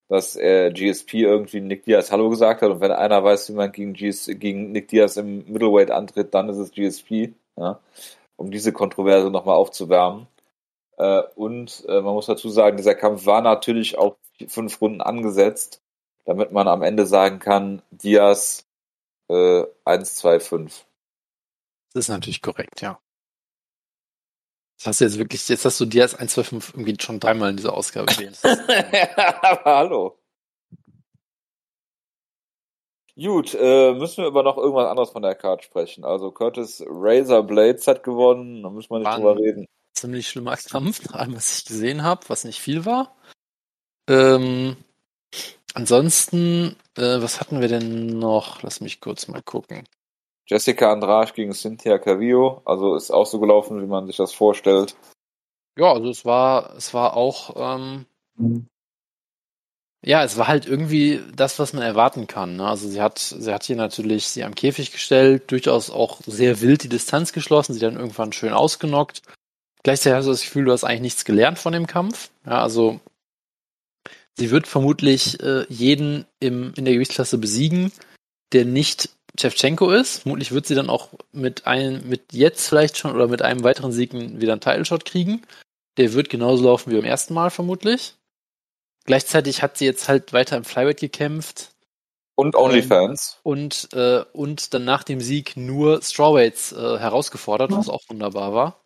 [0.10, 3.72] dass äh, GSP irgendwie Nick Diaz Hallo gesagt hat und wenn einer weiß, wie man
[3.72, 7.80] gegen, GS, gegen Nick Diaz im Middleweight antritt, dann ist es GSP, ja,
[8.38, 10.28] um diese Kontroverse nochmal aufzuwärmen.
[10.97, 14.16] Äh, und äh, man muss dazu sagen, dieser Kampf war natürlich auf
[14.47, 15.82] fünf Runden angesetzt,
[16.26, 18.66] damit man am Ende sagen kann, Diaz
[19.30, 20.86] äh, 1, 2, 5.
[21.93, 22.99] Das ist natürlich korrekt, ja.
[24.78, 27.20] Das hast du jetzt wirklich, jetzt hast du dir als 1, 2, 5 irgendwie schon
[27.20, 28.38] dreimal in dieser Ausgabe erwähnt.
[29.66, 30.20] Hallo.
[33.16, 36.06] Gut, äh, müssen wir über noch irgendwas anderes von der Card sprechen.
[36.06, 39.66] Also Curtis Razor Blades hat gewonnen, da müssen wir nicht drüber reden.
[39.96, 43.16] Ziemlich schlimmer Kampf, nach allem, was ich gesehen habe, was nicht viel war.
[44.08, 44.78] Ähm,
[45.78, 48.64] Ansonsten, äh, was hatten wir denn noch?
[48.64, 49.84] Lass mich kurz mal gucken.
[50.48, 54.95] Jessica Andrade gegen Cynthia Cavillo, also ist auch so gelaufen, wie man sich das vorstellt.
[55.78, 58.68] Ja, also es war, es war auch, ähm, mhm.
[60.04, 62.56] ja, es war halt irgendwie das, was man erwarten kann.
[62.56, 62.68] Ne?
[62.68, 66.84] Also sie hat, sie hat hier natürlich sie am Käfig gestellt, durchaus auch sehr wild
[66.84, 69.22] die Distanz geschlossen, sie dann irgendwann schön ausgenockt.
[69.84, 72.32] Gleichzeitig hast du das Gefühl, du hast eigentlich nichts gelernt von dem Kampf.
[72.45, 73.00] Ja, also
[74.39, 77.91] Sie wird vermutlich äh, jeden im, in der Gewichtsklasse besiegen,
[78.54, 79.10] der nicht
[79.40, 80.24] Chevchenko ist.
[80.24, 83.92] Vermutlich wird sie dann auch mit einem, mit jetzt vielleicht schon oder mit einem weiteren
[83.92, 85.44] Sieg wieder einen Title-Shot kriegen.
[85.98, 88.16] Der wird genauso laufen wie beim ersten Mal vermutlich.
[89.06, 91.70] Gleichzeitig hat sie jetzt halt weiter im Flyweight gekämpft.
[92.36, 93.38] Und OnlyFans.
[93.38, 98.54] Ähm, und, äh, und dann nach dem Sieg nur Strawweights äh, herausgefordert, was auch wunderbar
[98.54, 98.84] war.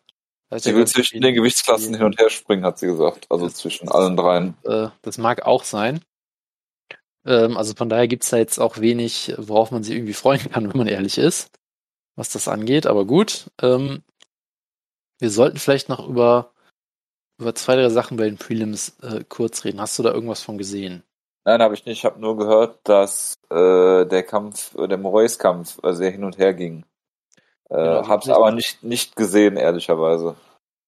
[0.58, 3.26] Sie will zwischen den Gewichtsklassen hin und her springen, hat sie gesagt.
[3.30, 4.54] Also zwischen allen dreien.
[4.64, 6.04] Äh, das mag auch sein.
[7.24, 10.68] Ähm, also von daher gibt's da jetzt auch wenig, worauf man sich irgendwie freuen kann,
[10.72, 11.50] wenn man ehrlich ist,
[12.16, 12.86] was das angeht.
[12.86, 13.50] Aber gut.
[13.60, 14.02] Ähm,
[15.18, 16.52] wir sollten vielleicht noch über,
[17.38, 19.80] über zwei, drei Sachen bei den Prelims äh, kurz reden.
[19.80, 21.04] Hast du da irgendwas von gesehen?
[21.44, 21.98] Nein, habe ich nicht.
[21.98, 26.38] Ich habe nur gehört, dass äh, der Kampf, äh, der Moraes-Kampf äh, sehr hin und
[26.38, 26.84] her ging.
[27.68, 30.36] Äh, genau, hab's aber nicht, nicht gesehen, ehrlicherweise.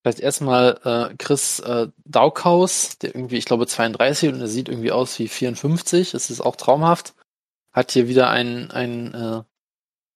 [0.04, 4.92] Vielleicht erstmal äh, Chris äh, Daukhaus, der irgendwie, ich glaube, 32 und er sieht irgendwie
[4.92, 6.10] aus wie 54.
[6.10, 7.14] Das ist auch traumhaft.
[7.72, 9.42] Hat hier wieder einen, einen, äh,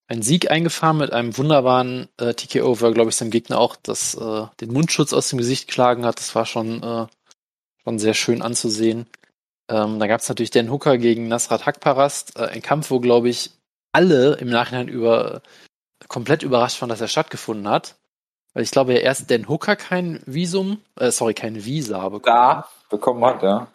[0.07, 4.15] einen Sieg eingefahren mit einem wunderbaren äh, TKO, er, glaube ich, seinem Gegner auch das,
[4.15, 6.19] äh, den Mundschutz aus dem Gesicht geschlagen hat.
[6.19, 7.07] Das war schon, äh,
[7.83, 9.07] schon sehr schön anzusehen.
[9.71, 13.31] Ähm, da gab es natürlich den Hooker gegen Nasrat Hakparast, äh, ein Kampf, wo, glaube
[13.31, 13.53] ich,
[13.93, 15.41] alle im Nachhinein über
[16.09, 17.98] komplett überrascht waren, dass er stattgefunden hat.
[18.59, 23.25] Weil ich glaube erst Dan Hooker kein Visum, äh, sorry, kein Visa bekommen da bekommen
[23.25, 23.69] hat, ja.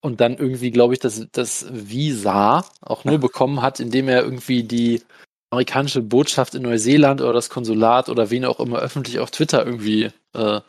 [0.00, 4.62] Und dann irgendwie, glaube ich, das, das Visa auch nur bekommen hat, indem er irgendwie
[4.62, 5.02] die
[5.50, 10.12] amerikanische Botschaft in Neuseeland oder das Konsulat oder wen auch immer öffentlich auf Twitter irgendwie
[10.34, 10.60] äh,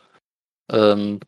[0.72, 1.20] ähm,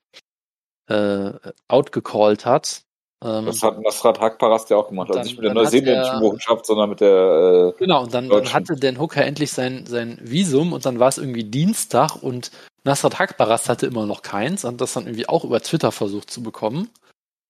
[0.88, 1.30] äh,
[1.68, 2.82] outgecallt hat.
[3.25, 5.09] Ähm, das hat Nasrat Hakparast ja auch gemacht.
[5.11, 7.72] Also nicht mit der neuseeländischen Botschaft, sondern mit der.
[7.75, 11.09] Äh, genau, und dann, dann, hatte Dan Hooker endlich sein, sein Visum und dann war
[11.09, 12.51] es irgendwie Dienstag und
[12.85, 16.43] Nasrat Hakparast hatte immer noch keins und das dann irgendwie auch über Twitter versucht zu
[16.43, 16.91] bekommen.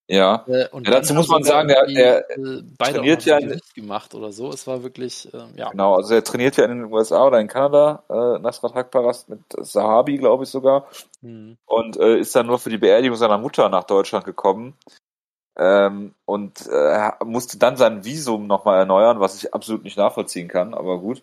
[0.06, 0.44] Ja.
[0.46, 4.14] Äh, und Ja, dazu muss man sagen, der- der äh, beide trainiert ja nicht gemacht
[4.14, 4.50] oder so.
[4.50, 5.70] Es war wirklich, äh, ja.
[5.70, 9.40] Genau, also er trainiert ja in den USA oder in Kanada, äh, Nasrat Hakparast mit
[9.58, 10.86] Sahabi, glaube ich sogar.
[11.22, 11.56] Hm.
[11.66, 14.74] und äh, ist dann nur für die Beerdigung seiner Mutter nach Deutschland gekommen
[15.56, 20.74] ähm, und äh, musste dann sein Visum nochmal erneuern, was ich absolut nicht nachvollziehen kann,
[20.74, 21.22] aber gut.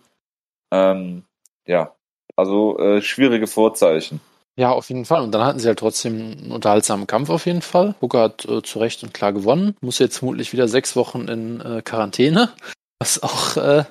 [0.71, 1.23] Ähm,
[1.65, 1.93] ja,
[2.35, 4.21] also äh, schwierige Vorzeichen.
[4.57, 5.21] Ja, auf jeden Fall.
[5.21, 7.95] Und dann hatten sie halt trotzdem einen unterhaltsamen Kampf auf jeden Fall.
[8.01, 9.75] Hooker hat äh, zu Recht und klar gewonnen.
[9.81, 12.53] Muss jetzt vermutlich wieder sechs Wochen in äh, Quarantäne,
[12.99, 13.85] was auch äh,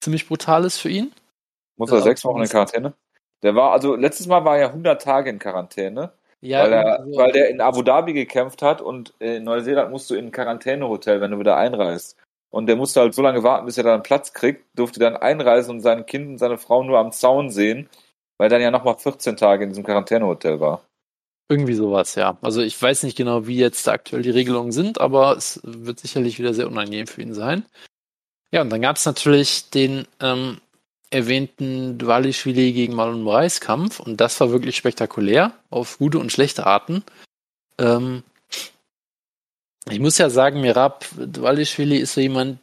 [0.00, 1.12] ziemlich brutal ist für ihn.
[1.76, 2.92] Muss er sechs Wochen in Quarantäne?
[3.42, 6.12] Der war, also letztes Mal war er 100 Tage in Quarantäne,
[6.42, 7.16] Ja, weil, er, so.
[7.16, 11.20] weil der in Abu Dhabi gekämpft hat und in Neuseeland musst du in ein Quarantänehotel,
[11.20, 12.16] wenn du wieder einreist.
[12.50, 15.16] Und der musste halt so lange warten, bis er dann einen Platz kriegt, durfte dann
[15.16, 17.88] einreisen und sein Kind und seine Frau nur am Zaun sehen,
[18.36, 20.84] weil er dann ja nochmal 14 Tage in diesem Quarantänehotel war.
[21.48, 22.36] Irgendwie sowas, ja.
[22.42, 26.38] Also ich weiß nicht genau, wie jetzt aktuell die Regelungen sind, aber es wird sicherlich
[26.38, 27.64] wieder sehr unangenehm für ihn sein.
[28.50, 30.58] Ja, und dann gab es natürlich den ähm,
[31.12, 36.66] erwähnten Dualischwili gegen Marlon Moraes Kampf und das war wirklich spektakulär auf gute und schlechte
[36.66, 37.04] Arten.
[37.78, 38.22] Ähm,
[39.90, 42.58] ich muss ja sagen, Mirab Dualischwili ist so jemand,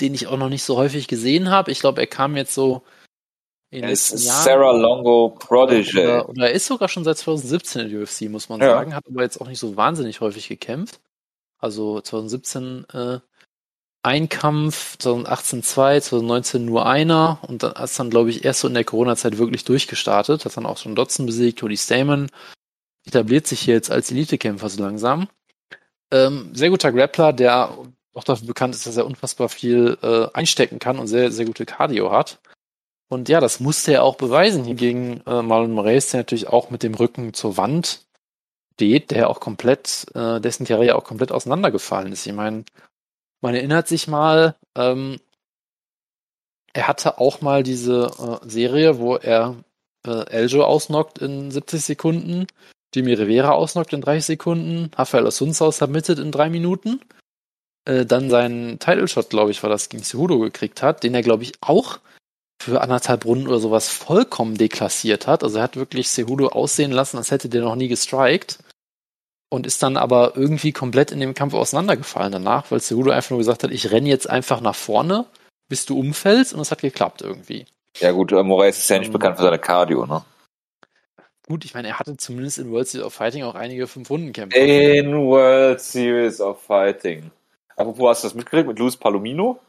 [0.00, 1.70] den ich auch noch nicht so häufig gesehen habe.
[1.70, 2.82] Ich glaube, er kam jetzt so
[3.70, 4.44] in den letzten Jahren.
[4.44, 5.98] Sarah Longo Prodigy.
[5.98, 8.70] Oder, oder er ist sogar schon seit 2017 in der UFC, muss man Ja.
[8.70, 8.94] sagen.
[8.94, 11.00] Hat aber jetzt auch nicht so wahnsinnig häufig gekämpft.
[11.58, 13.18] Also 2017 äh,
[14.04, 18.68] ein Kampf, 2018 zwei, 2019 nur einer und dann ist dann, glaube ich, erst so
[18.68, 20.44] in der Corona-Zeit wirklich durchgestartet.
[20.44, 22.30] Hat dann auch schon Dotson besiegt, Cody Stamen.
[23.06, 25.28] Etabliert sich hier jetzt als Elitekämpfer so langsam.
[26.10, 27.76] Ähm, sehr guter Grappler, der
[28.12, 31.64] auch dafür bekannt ist, dass er unfassbar viel äh, einstecken kann und sehr, sehr gute
[31.64, 32.40] Cardio hat.
[33.08, 36.68] Und ja, das musste er auch beweisen hier gegen äh, Marlon Moraes, der natürlich auch
[36.68, 38.04] mit dem Rücken zur Wand
[38.74, 42.26] steht, der auch komplett, äh, dessen Karriere auch komplett auseinandergefallen ist.
[42.26, 42.64] Ich meine,
[43.44, 45.20] man erinnert sich mal, ähm,
[46.72, 49.56] er hatte auch mal diese äh, Serie, wo er
[50.06, 52.46] äh, Eljo ausnockt in 70 Sekunden,
[52.94, 57.02] Jimmy Rivera ausnockt in 30 Sekunden, Rafael Asunzao submitted in drei Minuten,
[57.84, 61.22] äh, dann seinen Title Shot, glaube ich, war das gegen Cejudo gekriegt hat, den er,
[61.22, 61.98] glaube ich, auch
[62.62, 65.42] für anderthalb Runden oder sowas vollkommen deklassiert hat.
[65.42, 68.60] Also er hat wirklich Cejudo aussehen lassen, als hätte der noch nie gestrikt.
[69.54, 73.38] Und ist dann aber irgendwie komplett in dem Kampf auseinandergefallen danach, weil Cejudo einfach nur
[73.38, 75.26] gesagt hat, ich renne jetzt einfach nach vorne,
[75.68, 77.64] bis du umfällst und es hat geklappt irgendwie.
[77.98, 80.24] Ja gut, äh, Moraes ist ja nicht Ähm, bekannt für seine Cardio, ne?
[81.46, 84.58] Gut, ich meine, er hatte zumindest in World Series of Fighting auch einige Fünf-Runden-Kämpfe.
[84.58, 87.30] In World Series of Fighting.
[87.76, 89.60] Apropos, hast du das mitgekriegt mit Luis Palomino?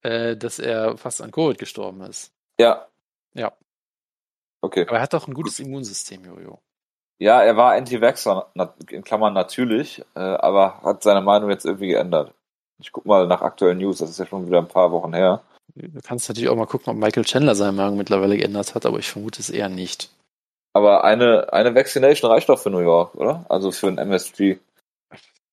[0.00, 2.32] Äh, dass er fast an Covid gestorben ist.
[2.58, 2.88] Ja.
[3.34, 3.52] Ja.
[4.62, 4.86] Okay.
[4.88, 6.62] Aber er hat doch ein gutes Immunsystem, Jojo.
[7.18, 8.46] Ja, er war Anti-Vaxxer,
[8.90, 12.32] in Klammern natürlich, äh, aber hat seine Meinung jetzt irgendwie geändert.
[12.80, 15.42] Ich guck mal nach aktuellen News, das ist ja schon wieder ein paar Wochen her.
[15.74, 18.98] Du kannst natürlich auch mal gucken, ob Michael Chandler seine Meinung mittlerweile geändert hat, aber
[18.98, 20.10] ich vermute es eher nicht.
[20.72, 23.44] Aber eine, eine Vaccination reicht doch für New York, oder?
[23.48, 24.58] Also für ein MSG.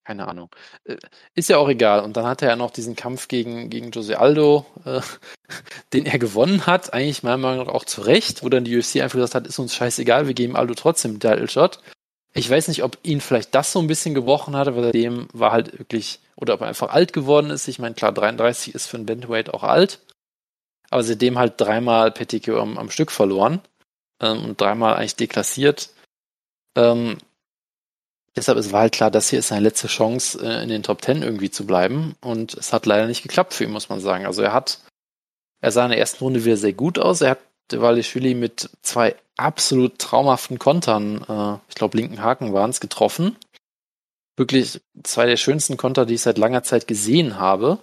[0.06, 0.50] Keine Ahnung.
[0.86, 0.98] Äh,
[1.34, 2.02] Ist ja auch egal.
[2.02, 5.02] Und dann hatte er noch diesen Kampf gegen, gegen Jose Aldo, äh,
[5.94, 8.98] den er gewonnen hat, eigentlich meiner Meinung nach auch zu Recht, wo dann die UFC
[8.98, 11.80] einfach gesagt hat, ist uns scheißegal, wir geben Aldo trotzdem Title Shot.
[12.36, 15.52] Ich weiß nicht, ob ihn vielleicht das so ein bisschen gebrochen hatte, weil dem war
[15.52, 17.68] halt wirklich, oder ob er einfach alt geworden ist.
[17.68, 20.02] Ich meine, klar, 33 ist für einen Bantamweight auch alt.
[20.92, 23.62] Aber seitdem halt dreimal TKO am, am Stück verloren
[24.22, 25.90] ähm, und dreimal eigentlich deklassiert.
[26.76, 27.18] Ähm,
[28.36, 31.02] deshalb ist war halt klar, das hier ist seine letzte Chance, äh, in den Top
[31.02, 32.16] Ten irgendwie zu bleiben.
[32.22, 34.26] Und es hat leider nicht geklappt für ihn, muss man sagen.
[34.26, 34.80] Also er hat,
[35.62, 37.22] er sah in der ersten Runde wieder sehr gut aus.
[37.22, 37.40] Er hat
[37.72, 43.36] Walischwili mit zwei absolut traumhaften Kontern, äh, ich glaube linken Haken waren es, getroffen.
[44.38, 47.80] Wirklich zwei der schönsten Konter, die ich seit langer Zeit gesehen habe.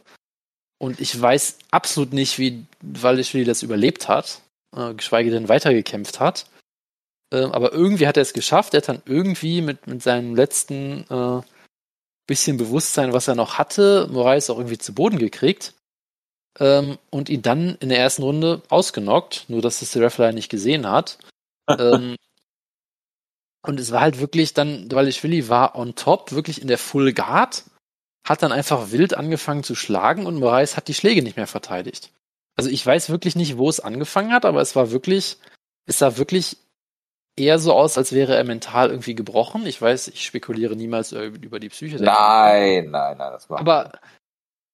[0.79, 4.41] Und ich weiß absolut nicht, wie Walischwili das überlebt hat,
[4.77, 6.47] äh, geschweige denn weitergekämpft hat.
[7.33, 8.75] Ähm, aber irgendwie hat er es geschafft.
[8.75, 11.41] Er hat dann irgendwie mit, mit seinem letzten äh,
[12.27, 15.75] bisschen Bewusstsein, was er noch hatte, Moraes auch irgendwie zu Boden gekriegt.
[16.61, 20.51] Ähm, und ihn dann in der ersten Runde ausgenockt, nur dass es der Referee nicht
[20.51, 21.19] gesehen hat.
[21.69, 22.17] ähm,
[23.63, 27.65] und es war halt wirklich dann, Dvalishvili war on top, wirklich in der Full Guard,
[28.27, 32.11] hat dann einfach wild angefangen zu schlagen und Moraes hat die Schläge nicht mehr verteidigt.
[32.57, 35.39] Also ich weiß wirklich nicht, wo es angefangen hat, aber es war wirklich,
[35.87, 36.59] es sah wirklich
[37.37, 39.67] eher so aus, als wäre er mental irgendwie gebrochen.
[39.67, 41.97] Ich weiß, ich spekuliere niemals über die Psyche.
[41.97, 43.59] Nein, nein, nein, das war.
[43.59, 43.93] aber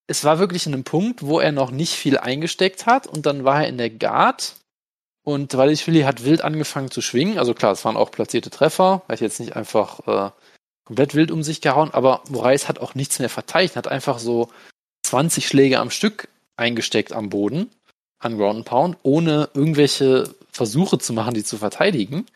[0.09, 3.45] es war wirklich in einem Punkt, wo er noch nicht viel eingesteckt hat und dann
[3.45, 4.57] war er in der Guard
[5.23, 7.39] und Walischvili hat wild angefangen zu schwingen.
[7.39, 9.03] Also klar, es waren auch platzierte Treffer.
[9.07, 10.31] Er hat jetzt nicht einfach äh,
[10.87, 14.49] komplett wild um sich gehauen, aber Moraes hat auch nichts mehr verteidigt, hat einfach so
[15.03, 17.71] 20 Schläge am Stück eingesteckt am Boden
[18.19, 22.27] an Ground and Pound, ohne irgendwelche Versuche zu machen, die zu verteidigen.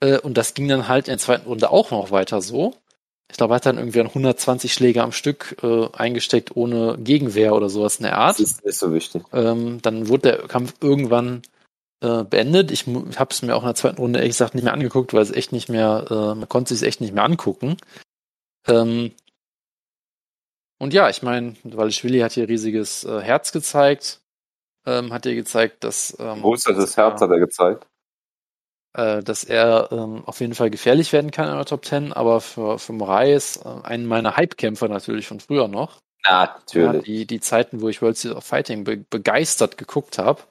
[0.00, 2.74] Äh, und das ging dann halt in der zweiten Runde auch noch weiter so.
[3.30, 7.68] Ich glaube, er hat dann irgendwie 120 Schläge am Stück äh, eingesteckt, ohne Gegenwehr oder
[7.68, 8.38] sowas in der Art.
[8.38, 9.22] Das ist nicht so wichtig.
[9.32, 11.42] Ähm, dann wurde der Kampf irgendwann
[12.00, 12.70] äh, beendet.
[12.70, 15.22] Ich habe es mir auch in der zweiten Runde ehrlich gesagt nicht mehr angeguckt, weil
[15.22, 17.76] es echt nicht mehr, äh, man konnte es echt nicht mehr angucken.
[18.66, 19.12] Ähm,
[20.78, 24.20] und ja, ich meine, Walischwili hat hier riesiges äh, Herz gezeigt.
[24.86, 26.16] Ähm, hat hier gezeigt, dass.
[26.18, 27.86] Ähm, Wo ist das Herz, hat er gezeigt?
[28.98, 32.40] Äh, dass er ähm, auf jeden Fall gefährlich werden kann in der Top 10, aber
[32.40, 36.00] für, für Moraes, äh, einen meiner Hype-Kämpfer natürlich von früher noch.
[36.24, 36.94] Natürlich.
[36.94, 40.42] Ja, die, die Zeiten, wo ich World Series of Fighting be begeistert geguckt habe,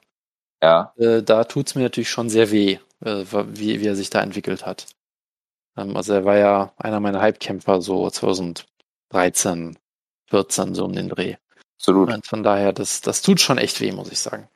[0.62, 0.94] ja.
[0.96, 4.64] Äh, da tut's mir natürlich schon sehr weh, äh, wie, wie er sich da entwickelt
[4.64, 4.86] hat.
[5.76, 9.76] Ähm, also er war ja einer meiner Hype-Kämpfer so 2013,
[10.30, 11.36] 14, so um den Dreh.
[11.76, 12.10] Absolut.
[12.10, 14.48] Und von daher, das, das tut schon echt weh, muss ich sagen.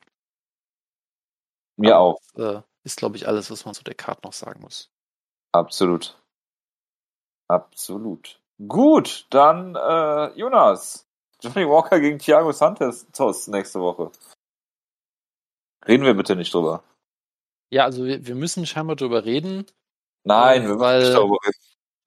[1.76, 2.18] Mir auch.
[2.34, 4.90] Das, äh, ist, glaube ich, alles, was man zu der Karte noch sagen muss.
[5.52, 6.18] Absolut.
[7.48, 8.40] Absolut.
[8.66, 11.06] Gut, dann äh, Jonas.
[11.40, 14.12] Johnny Walker gegen Thiago Santos nächste Woche.
[15.86, 16.84] Reden wir bitte nicht drüber.
[17.70, 19.66] Ja, also wir, wir müssen scheinbar drüber reden.
[20.24, 21.58] Nein, wir weil, müssen nicht drüber reden.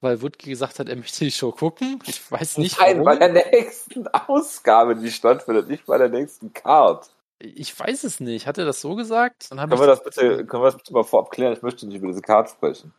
[0.01, 1.99] Weil Wutke gesagt hat, er möchte die Show gucken.
[2.05, 3.19] Ich weiß nicht Nein, warum.
[3.19, 7.09] bei der nächsten Ausgabe, die stattfindet, nicht bei der nächsten Card.
[7.39, 8.47] Ich weiß es nicht.
[8.47, 9.51] Hat er das so gesagt?
[9.51, 11.53] Dann können, wir das bitte, können wir das bitte mal vorab klären?
[11.53, 12.93] Ich möchte nicht über diese Card sprechen.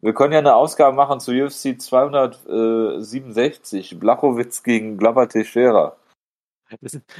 [0.00, 5.96] Wir können ja eine Ausgabe machen zu UFC 267, Blachowitz gegen Glover Teixeira.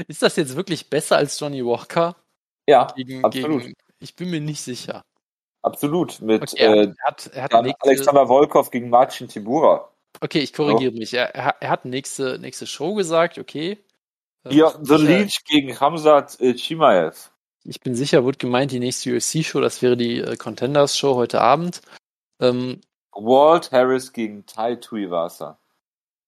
[0.09, 2.16] Ist das jetzt wirklich besser als Johnny Walker?
[2.68, 3.62] Ja, gegen, absolut.
[3.62, 5.05] Gegen, ich bin mir nicht sicher.
[5.62, 9.91] Absolut, mit okay, er, äh, hat, er hat nächste, Alexander Volkov gegen Marcin Tibura.
[10.20, 10.99] Okay, ich korrigiere oh.
[10.99, 11.14] mich.
[11.14, 13.79] Er, er, hat nächste, nächste Show gesagt, okay.
[14.51, 17.30] Ja, The Leech gegen Hamzat äh, Chimaev.
[17.64, 21.80] Ich bin sicher, wird gemeint, die nächste UFC-Show, das wäre die äh, Contenders-Show heute Abend.
[22.40, 22.80] Ähm,
[23.12, 25.59] Walt Harris gegen Tai Tuivasa.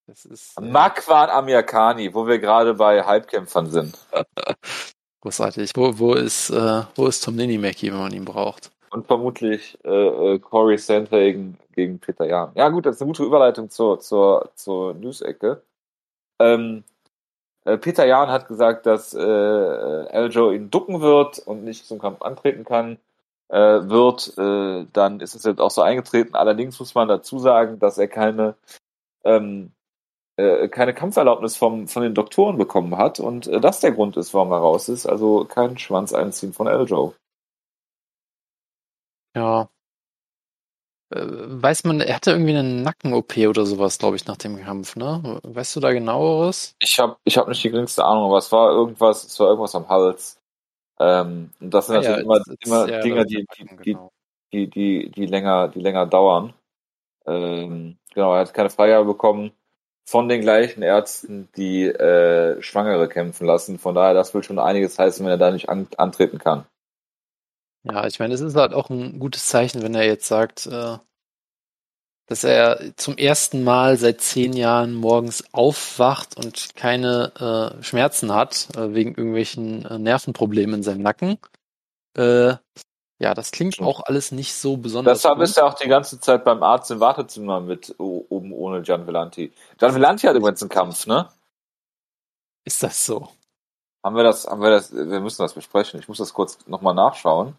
[0.07, 0.59] Das ist.
[0.59, 3.99] Äh, Makwan Amirkani, wo wir gerade bei Halbkämpfern sind.
[5.21, 5.73] Großartig.
[5.75, 8.71] Wo, wo ist, äh, wo ist Tom Ninimaki, wenn man ihn braucht?
[8.91, 12.53] Und vermutlich äh, äh Corey Sandhagen gegen Peter Jahn.
[12.55, 15.63] Ja, gut, das ist eine gute Überleitung zur, zur, zur News-Ecke.
[16.39, 16.98] Ähm, äh,
[17.65, 22.65] Peter Jahn hat gesagt, dass äh, Aljo ihn ducken wird und nicht zum Kampf antreten
[22.65, 22.99] kann.
[23.49, 26.35] Äh, wird, äh, dann ist es jetzt auch so eingetreten.
[26.35, 28.57] Allerdings muss man dazu sagen, dass er keine
[29.25, 29.73] ähm,
[30.39, 34.33] äh, keine Kampferlaubnis vom, von den Doktoren bekommen hat und äh, das der Grund ist,
[34.35, 35.05] warum er raus ist.
[35.07, 37.15] Also kein Schwanz einziehen von Eljo.
[39.35, 39.69] Ja.
[41.11, 44.97] Äh, weiß man, er hatte irgendwie eine Nacken-OP oder sowas, glaube ich, nach dem Kampf,
[44.97, 45.41] ne?
[45.43, 46.75] Weißt du da genaueres?
[46.81, 49.75] Ich habe ich hab nicht die geringste Ahnung, aber es war irgendwas, es war irgendwas
[49.75, 50.39] am Hals.
[51.01, 54.13] Ähm, und das sind ah, natürlich ja, immer, immer ja, Dinge, die, die, genau.
[54.53, 56.53] die, die, die, länger, die länger dauern.
[57.27, 59.53] Ähm, genau, er hat keine Freigabe bekommen
[60.05, 63.79] von den gleichen Ärzten, die äh, Schwangere kämpfen lassen.
[63.79, 66.65] Von daher, das will schon einiges heißen, wenn er da nicht an, antreten kann.
[67.91, 70.99] Ja, ich meine, es ist halt auch ein gutes Zeichen, wenn er jetzt sagt, äh,
[72.27, 77.33] dass er zum ersten Mal seit zehn Jahren morgens aufwacht und keine
[77.79, 81.39] äh, Schmerzen hat, äh, wegen irgendwelchen Nervenproblemen in seinem Nacken.
[83.21, 85.19] Ja, das klingt auch alles nicht so besonders.
[85.19, 89.07] Deshalb ist er auch die ganze Zeit beim Arzt im Wartezimmer mit oben ohne Gian
[89.07, 89.53] Vellanti.
[89.77, 91.29] Gian Vellanti hat übrigens einen Kampf, ne?
[92.65, 93.29] Ist das so?
[94.05, 95.99] Haben wir das, haben wir das, wir müssen das besprechen.
[95.99, 97.57] Ich muss das kurz nochmal nachschauen.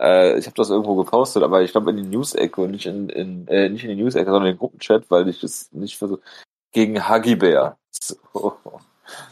[0.00, 3.08] Äh, ich habe das irgendwo gepostet, aber ich glaube in die News-Ecke und nicht in,
[3.10, 6.20] in äh, nicht in die News-Ecke, sondern in den Gruppenchat, weil ich es nicht versuche.
[6.72, 7.76] Gegen Huggy Bear.
[7.90, 8.20] So.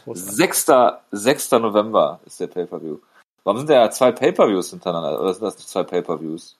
[0.05, 0.67] 6.
[1.11, 1.51] 6.
[1.51, 2.99] November ist der Pay-Per-View.
[3.43, 5.19] Warum sind da ja zwei Pay-Per-Views hintereinander?
[5.19, 6.59] Oder sind das nicht zwei Pay-Per-Views?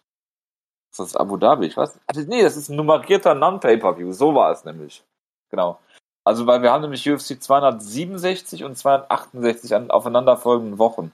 [0.92, 1.68] Ist das Abu Dhabi?
[1.68, 2.30] Ich weiß nicht.
[2.30, 4.12] Nee, das ist ein nummerierter Non-Pay-Per-View.
[4.14, 5.04] So war es nämlich.
[5.52, 5.80] Genau.
[6.24, 11.12] Also, weil wir haben nämlich UFC 267 und 268 an aufeinanderfolgenden Wochen.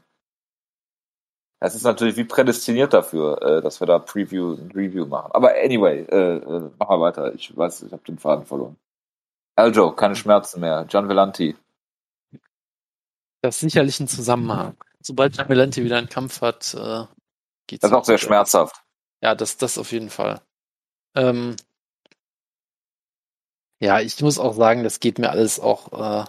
[1.66, 5.32] Das ist natürlich wie prädestiniert dafür, äh, dass wir da Preview Review machen.
[5.34, 7.34] Aber anyway, äh, äh, mach mal weiter.
[7.34, 8.76] Ich weiß, ich habe den Faden verloren.
[9.56, 10.86] Aljo, keine Schmerzen mehr.
[10.86, 11.56] Gian Vellanti.
[13.42, 17.06] Das ist sicherlich ein Zusammenhang sobald Melante wieder einen Kampf hat, äh,
[17.68, 17.82] geht's.
[17.82, 18.84] Das ist auch sehr schmerzhaft.
[19.22, 20.42] Ja, das, das auf jeden Fall.
[21.16, 21.56] Ähm,
[23.80, 26.26] ja, ich muss auch sagen, das geht mir alles auch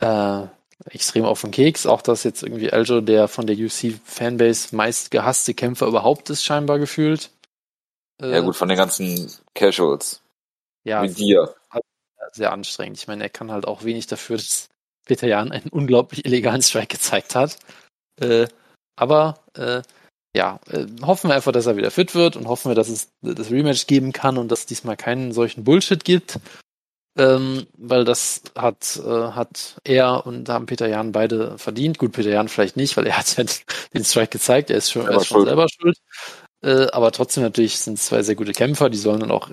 [0.00, 0.48] äh, äh,
[0.84, 1.86] extrem auf den Keks.
[1.86, 6.78] Auch dass jetzt irgendwie Aljo, der von der UC-Fanbase meist gehasste Kämpfer überhaupt ist, scheinbar
[6.78, 7.30] gefühlt.
[8.20, 10.22] Äh, ja gut, von den ganzen Casuals.
[10.84, 11.54] ja, Wie dir.
[12.32, 12.98] sehr anstrengend.
[12.98, 14.68] Ich meine, er kann halt auch wenig dafür, dass
[15.06, 17.58] Peter Jan einen unglaublich illegalen Strike gezeigt hat.
[18.20, 18.48] Äh,
[18.96, 19.82] aber äh,
[20.34, 23.08] ja, äh, hoffen wir einfach, dass er wieder fit wird und hoffen wir, dass es
[23.22, 26.38] das Rematch geben kann und dass es diesmal keinen solchen Bullshit gibt.
[27.18, 31.98] Ähm, weil das hat, äh, hat er und haben Peter Jan beide verdient.
[31.98, 33.64] Gut, Peter Jan vielleicht nicht, weil er hat halt
[33.94, 35.96] den Strike gezeigt, er ist schon, er ist schon selber schuld.
[36.62, 39.50] Äh, aber trotzdem natürlich sind es zwei sehr gute Kämpfer, die sollen dann auch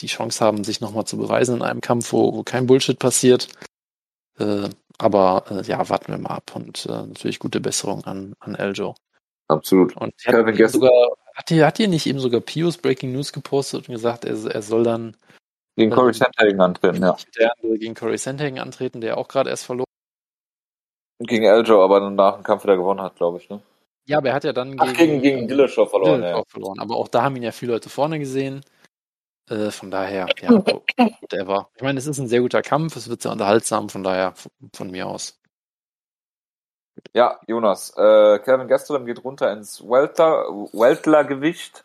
[0.00, 3.48] die Chance haben, sich nochmal zu beweisen in einem Kampf, wo, wo kein Bullshit passiert.
[4.38, 8.54] Äh, aber äh, ja, warten wir mal ab und äh, natürlich gute Besserung an, an
[8.54, 8.94] Eljo.
[9.48, 9.96] Absolut.
[9.96, 10.92] Und hat, sogar,
[11.34, 14.84] hat, hat hier nicht eben sogar Pius Breaking News gepostet und gesagt, er, er soll
[14.84, 15.16] dann
[15.76, 17.16] gegen Corey äh, Sandhagen antreten, ja.
[17.38, 19.84] Der gegen Corey Sandhagen antreten, der auch gerade erst verloren.
[21.20, 23.60] Gegen Eljo, aber dann nach dem Kampf wieder gewonnen hat, glaube ich, ne?
[24.06, 26.44] Ja, aber er hat ja dann Ach, gegen, gegen, gegen Dillashaw verloren, Dillashaw ja.
[26.46, 26.78] verloren.
[26.78, 28.62] Aber auch da haben ihn ja viele Leute vorne gesehen.
[29.48, 30.48] Äh, von daher, ja,
[31.20, 31.70] whatever.
[31.76, 34.50] Ich meine, es ist ein sehr guter Kampf, es wird sehr unterhaltsam, von daher von,
[34.74, 35.38] von mir aus.
[37.12, 41.84] Ja, Jonas, äh, Kevin Gastelum geht runter ins Welter, Weltler-Gewicht.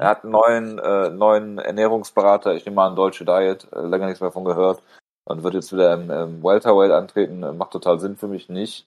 [0.00, 4.06] Er hat einen neuen, äh, neuen Ernährungsberater, ich nehme mal an Deutsche Diet, äh, länger
[4.06, 4.82] nichts mehr von gehört.
[5.24, 7.40] Und wird jetzt wieder im, im Welterweight antreten.
[7.58, 8.86] Macht total Sinn für mich nicht.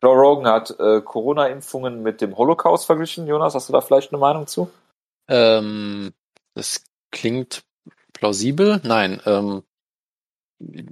[0.00, 3.26] Joe Rogan hat äh, Corona-Impfungen mit dem Holocaust verglichen.
[3.26, 4.70] Jonas, hast du da vielleicht eine Meinung zu?
[5.28, 6.14] Ähm,
[6.54, 7.64] das klingt
[8.12, 8.80] plausibel.
[8.84, 9.64] Nein, ähm,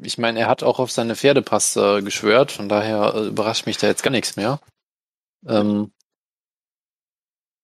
[0.03, 3.79] ich meine, er hat auch auf seine Pferdepass äh, geschwört, von daher äh, überrascht mich
[3.79, 4.59] da jetzt gar nichts mehr.
[5.47, 5.93] Ähm,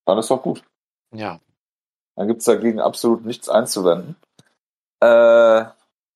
[0.07, 0.63] Dann ist doch gut.
[1.13, 1.41] Ja.
[2.19, 4.17] Dann gibt es dagegen absolut nichts einzuwenden.
[4.99, 5.65] Äh,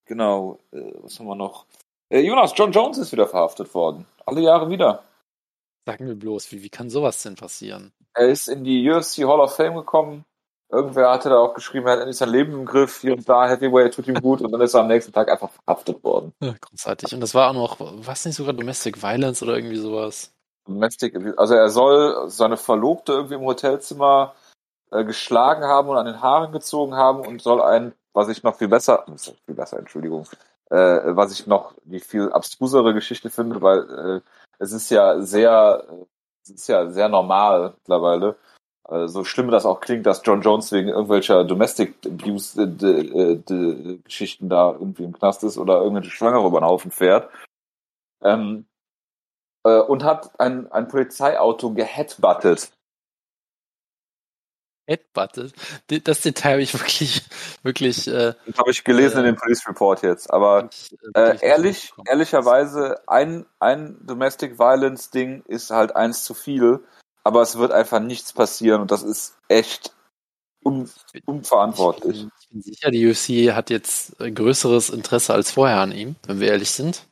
[0.04, 1.64] genau, äh, was haben wir noch?
[2.08, 4.04] Äh, Jonas, John Jones ist wieder verhaftet worden.
[4.26, 5.04] Alle Jahre wieder.
[5.86, 7.92] Sagen wir bloß, wie, wie kann sowas denn passieren?
[8.14, 10.24] Er ist in die UFC Hall of Fame gekommen.
[10.70, 13.46] Irgendwer hatte da auch geschrieben, er hat endlich sein Leben im Griff, hier und da,
[13.46, 16.32] Heavyweight tut ihm gut und dann ist er am nächsten Tag einfach verhaftet worden.
[16.40, 17.14] Ja, großartig.
[17.14, 20.32] Und das war auch noch, was nicht sogar Domestic Violence oder irgendwie sowas?
[20.66, 24.34] Domestic, also er soll seine Verlobte irgendwie im Hotelzimmer
[24.92, 28.56] äh, geschlagen haben und an den Haaren gezogen haben und soll ein, was ich noch
[28.56, 29.04] viel besser,
[29.46, 30.26] viel besser, Entschuldigung,
[30.70, 30.76] äh,
[31.16, 34.20] was ich noch die viel abstrusere Geschichte finde, weil äh,
[34.58, 35.84] es ist ja sehr,
[36.42, 38.36] es ist ja sehr normal mittlerweile,
[38.88, 44.48] äh, so schlimm das auch klingt, dass John Jones wegen irgendwelcher Domestic Abuse äh, Geschichten
[44.48, 47.30] da irgendwie im Knast ist oder irgendwelche Schwangere über den Haufen fährt.
[48.22, 48.66] Ähm,
[49.64, 52.72] äh, und hat ein, ein Polizeiauto geheadbuttet
[54.86, 55.52] Headbutted.
[56.04, 57.22] Das Detail habe ich wirklich,
[57.62, 58.08] wirklich.
[58.08, 60.32] Äh, das habe ich gelesen äh, in dem Police Report jetzt.
[60.32, 60.70] Aber
[61.14, 66.80] äh, äh ehrlich, ehrlicherweise, ein, ein Domestic Violence Ding ist halt eins zu viel,
[67.24, 69.94] aber es wird einfach nichts passieren und das ist echt
[70.64, 70.90] un,
[71.26, 72.16] unverantwortlich.
[72.16, 76.16] Ich bin, ich bin sicher, die UFC hat jetzt größeres Interesse als vorher an ihm,
[76.26, 77.06] wenn wir ehrlich sind.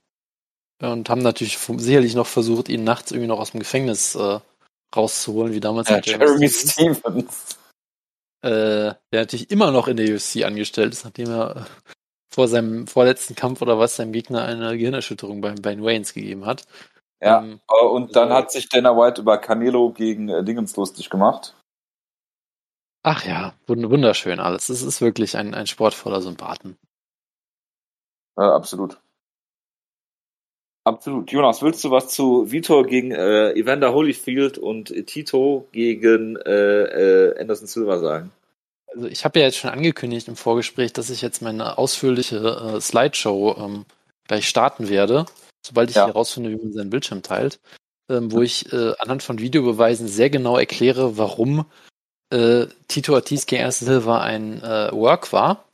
[0.82, 4.40] Und haben natürlich sicherlich noch versucht, ihn nachts irgendwie noch aus dem Gefängnis äh,
[4.96, 7.59] rauszuholen, wie damals ja, Jeremy Stevens
[8.42, 11.60] äh, der natürlich immer noch in der UFC angestellt ist, nachdem er äh,
[12.32, 16.64] vor seinem vorletzten Kampf oder was seinem Gegner eine Gehirnerschütterung beim Ben Waynes gegeben hat.
[17.20, 21.10] Ja, ähm, und dann also, hat sich Dana White über Canelo gegen äh, Dingens lustig
[21.10, 21.54] gemacht.
[23.02, 24.68] Ach ja, wunderschön alles.
[24.68, 26.76] Es ist wirklich ein, ein Sport voller Sympathen.
[28.36, 29.00] Äh, absolut.
[30.84, 31.30] Absolut.
[31.30, 37.40] Jonas, willst du was zu Vitor gegen äh, Evander Holyfield und Tito gegen äh, äh,
[37.40, 38.32] Anderson Silva sagen?
[38.94, 42.38] Also ich habe ja jetzt schon angekündigt im Vorgespräch, dass ich jetzt meine ausführliche
[42.76, 43.84] äh, Slideshow ähm,
[44.26, 45.26] gleich starten werde,
[45.64, 46.06] sobald ich ja.
[46.06, 47.60] herausfinde, wie man seinen Bildschirm teilt,
[48.08, 51.66] ähm, wo ich äh, anhand von Videobeweisen sehr genau erkläre, warum
[52.30, 55.64] äh, Tito Ortiz gegen Anderson Silva ein äh, Work war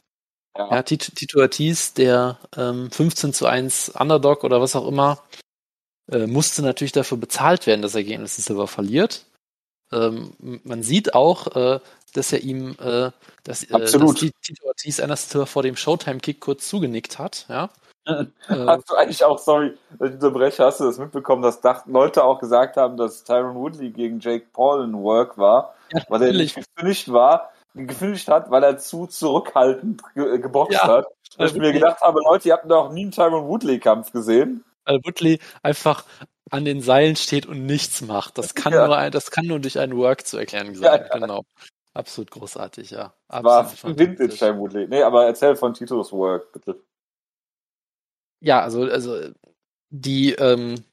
[0.58, 5.22] ja, ja Tito, Tito Ortiz, der ähm, 15 zu 1 Underdog oder was auch immer,
[6.10, 9.24] äh, musste natürlich dafür bezahlt werden, dass er gegen Anderson Silva verliert.
[9.92, 10.32] Ähm,
[10.64, 11.80] man sieht auch, äh,
[12.14, 13.10] dass er ihm, äh,
[13.44, 17.46] dass, äh, dass Tito Ortiz Anderson Silva vor dem Showtime-Kick kurz zugenickt hat.
[17.48, 17.70] Ja.
[18.48, 22.38] hast du eigentlich auch, sorry, dass ich unterbreche, hast du das mitbekommen, dass Leute auch
[22.38, 26.54] gesagt haben, dass Tyron Woodley gegen Jake Paul ein Work war, ja, weil er nicht
[26.54, 31.06] gefinisht war gefinisht hat, weil er zu zurückhaltend ge äh, geboxt ja, hat.
[31.36, 34.64] Und ich mir gedacht habe, Leute, ihr habt doch nie einen Tyron Woodley-Kampf gesehen.
[34.84, 36.04] Weil Woodley einfach
[36.50, 38.38] an den Seilen steht und nichts macht.
[38.38, 38.86] Das kann, ja.
[38.86, 41.06] nur, ein, das kann nur durch einen Work zu erklären sein.
[41.10, 41.42] Ja, genau.
[41.92, 43.14] Absolut großartig, ja.
[43.28, 44.86] Absolut War Vintage Tyron Woodley.
[44.88, 46.80] Nee, aber erzähl von Titos Work, bitte.
[48.40, 49.30] Ja, also, also
[49.90, 50.84] die, ähm,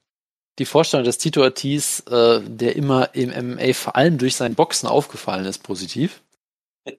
[0.60, 4.88] die Vorstellung, dass Tito Ortiz, äh, der immer im MMA vor allem durch sein Boxen
[4.88, 6.22] aufgefallen ist, positiv,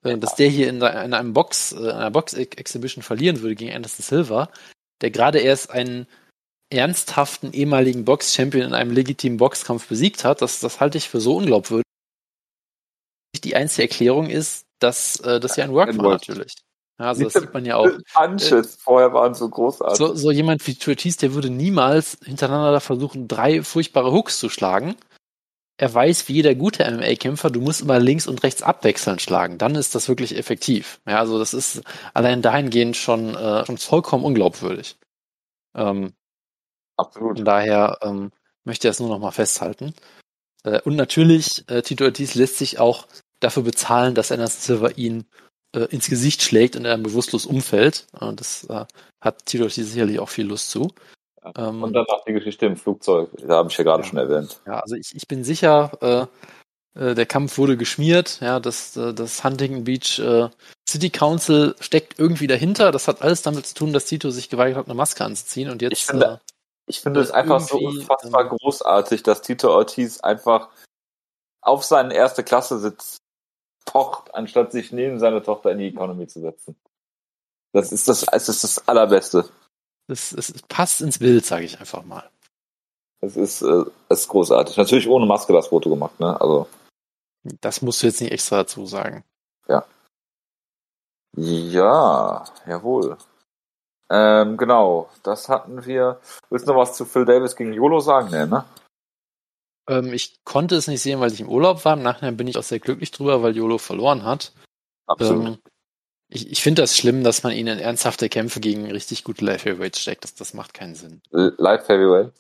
[0.02, 0.82] dass der hier in, in
[1.14, 4.50] einem Box, äh, in einer Box-Exhibition verlieren würde gegen Anderson Silva,
[5.00, 6.06] der gerade erst einen
[6.70, 11.36] ernsthaften ehemaligen Box-Champion in einem legitimen Boxkampf besiegt hat, das, das halte ich für so
[11.36, 11.84] unglaubwürdig.
[13.42, 16.54] Die einzige Erklärung ist, dass äh, das ja ein Work war natürlich.
[16.98, 17.88] Ja, also das sieht man ja auch.
[18.14, 19.98] Punches vorher waren so großartig.
[19.98, 24.94] So, so jemand wie Ortiz, der würde niemals hintereinander versuchen, drei furchtbare Hooks zu schlagen.
[25.76, 29.58] Er weiß, wie jeder gute MMA-Kämpfer, du musst immer links und rechts abwechselnd schlagen.
[29.58, 31.00] Dann ist das wirklich effektiv.
[31.06, 34.96] Ja, also das ist allein dahingehend schon, äh, schon vollkommen unglaubwürdig.
[35.74, 36.14] Ähm,
[36.96, 37.38] Absolut.
[37.38, 38.30] Von daher ähm,
[38.64, 39.94] möchte ich das nur noch mal festhalten.
[40.62, 43.06] Äh, und natürlich, äh, Tito Ortiz lässt sich auch
[43.40, 45.26] dafür bezahlen, dass Anderson Silva ihn
[45.74, 48.06] äh, ins Gesicht schlägt und er bewusstlos umfällt.
[48.12, 48.84] Und das äh,
[49.20, 50.92] hat Tito sicherlich auch viel Lust zu.
[51.56, 54.18] Ähm, und dann noch die Geschichte im Flugzeug, da habe ich ja gerade ja, schon
[54.18, 54.60] erwähnt.
[54.66, 56.28] Ja, also ich, ich bin sicher,
[56.94, 60.48] äh, äh, der Kampf wurde geschmiert, ja, das, äh, das Huntington Beach äh,
[60.88, 62.92] City Council steckt irgendwie dahinter.
[62.92, 65.82] Das hat alles damit zu tun, dass Tito sich geweigert hat, eine Maske anzuziehen und
[65.82, 65.92] jetzt.
[65.92, 66.38] Ich finde, äh,
[66.86, 70.68] ich finde es einfach so unfassbar ähm, großartig, dass Tito Ortiz einfach
[71.62, 73.18] auf seinen erste Klasse sitzt
[73.86, 76.76] pocht, anstatt sich neben seine Tochter in die Economy zu setzen.
[77.72, 79.48] Das ist das, es ist das Allerbeste.
[80.08, 82.28] Es, es passt ins Bild, sage ich einfach mal.
[83.20, 84.76] Es ist, äh, ist großartig.
[84.76, 86.38] Natürlich ohne Maske das Foto gemacht, ne?
[86.40, 86.68] Also.
[87.60, 89.24] Das musst du jetzt nicht extra dazu sagen.
[89.68, 89.84] Ja.
[91.36, 93.16] Ja, jawohl.
[94.10, 96.20] Ähm, genau, das hatten wir.
[96.50, 98.28] Willst du noch was zu Phil Davis gegen YOLO sagen?
[98.30, 98.64] Nee, ne?
[99.88, 101.94] Ähm, ich konnte es nicht sehen, weil ich im Urlaub war.
[101.94, 104.52] Im Nachhinein bin ich auch sehr glücklich drüber, weil YOLO verloren hat.
[105.06, 105.46] Absolut.
[105.46, 105.58] Ähm,
[106.34, 109.64] ich, ich finde das schlimm, dass man ihn in ernsthafte Kämpfe gegen richtig gute Light
[109.64, 110.24] Heavyweights steckt.
[110.24, 111.22] Das, das macht keinen Sinn.
[111.30, 112.32] Light Heavyweights?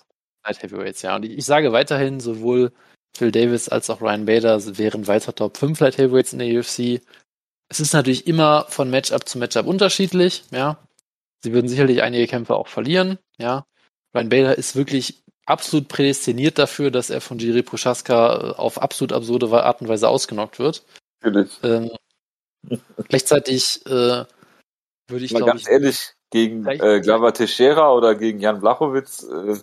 [0.44, 1.16] Light Heavyweights, ja.
[1.16, 2.72] Und ich, ich sage weiterhin, sowohl
[3.16, 7.00] Phil Davis als auch Ryan Bader wären weiter Top 5 Light Heavyweights in der UFC.
[7.68, 10.78] Es ist natürlich immer von Matchup zu Matchup unterschiedlich, ja.
[11.42, 13.64] Sie würden sicherlich einige Kämpfe auch verlieren, ja.
[14.14, 19.12] Ryan Bader ist wirklich absolut prädestiniert dafür, dass er von Jiri Prochaska äh, auf absolut
[19.12, 20.84] absurde Art und Weise ausgenockt wird.
[21.22, 21.50] Natürlich.
[21.62, 21.90] Ähm,
[23.08, 24.24] gleichzeitig äh,
[25.08, 29.56] würde ich Mal ganz ich, ehrlich, gegen äh, Glava Teixeira oder gegen Jan Blachowitz äh,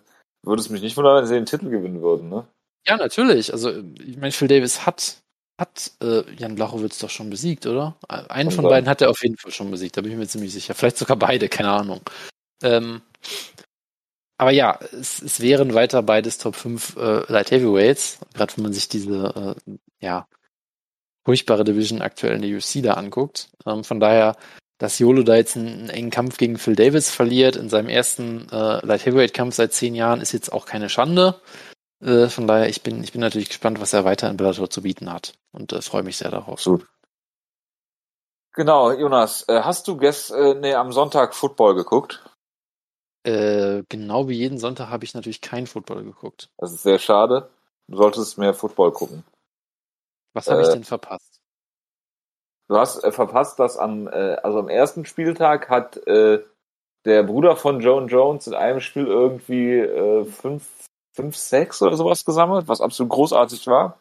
[0.44, 2.48] würde es mich nicht wundern, wenn sie den Titel gewinnen würden, ne?
[2.88, 3.54] Ja, natürlich.
[3.54, 5.18] Also, ich meine, Phil Davis hat,
[5.60, 7.96] hat äh, Jan Blachowitz doch schon besiegt, oder?
[8.08, 10.52] Einen von beiden hat er auf jeden Fall schon besiegt, da bin ich mir ziemlich
[10.52, 10.74] sicher.
[10.74, 12.02] Vielleicht sogar beide, keine Ahnung.
[12.64, 13.02] Ähm,
[14.38, 18.74] aber ja, es, es wären weiter beides Top 5 äh, Light Heavyweights, gerade wenn man
[18.74, 20.28] sich diese äh, ja,
[21.26, 23.50] furchtbare Division aktuell in der UFC da anguckt.
[23.66, 24.36] Ähm, von daher,
[24.78, 28.50] dass Yolo da jetzt einen, einen, engen Kampf gegen Phil Davis verliert in seinem ersten
[28.50, 31.40] äh, Light Heavyweight Kampf seit zehn Jahren, ist jetzt auch keine Schande.
[32.02, 34.82] Äh, von daher, ich bin, ich bin natürlich gespannt, was er weiter in Bellator zu
[34.82, 36.62] bieten hat und äh, freue mich sehr darauf.
[36.62, 36.82] So.
[38.54, 42.24] Genau, Jonas, äh, hast du gest, äh, nee, am Sonntag Football geguckt?
[43.24, 46.50] Äh, genau wie jeden Sonntag habe ich natürlich kein Football geguckt.
[46.58, 47.50] Das ist sehr schade.
[47.88, 49.24] Du solltest mehr Football gucken.
[50.34, 51.42] Was habe äh, ich denn verpasst?
[52.68, 56.42] Du hast äh, verpasst, dass am, äh, also am ersten Spieltag hat äh,
[57.06, 60.70] der Bruder von Joan Jones in einem Spiel irgendwie äh, fünf,
[61.14, 63.98] fünf, sechs oder sowas gesammelt, was absolut großartig war.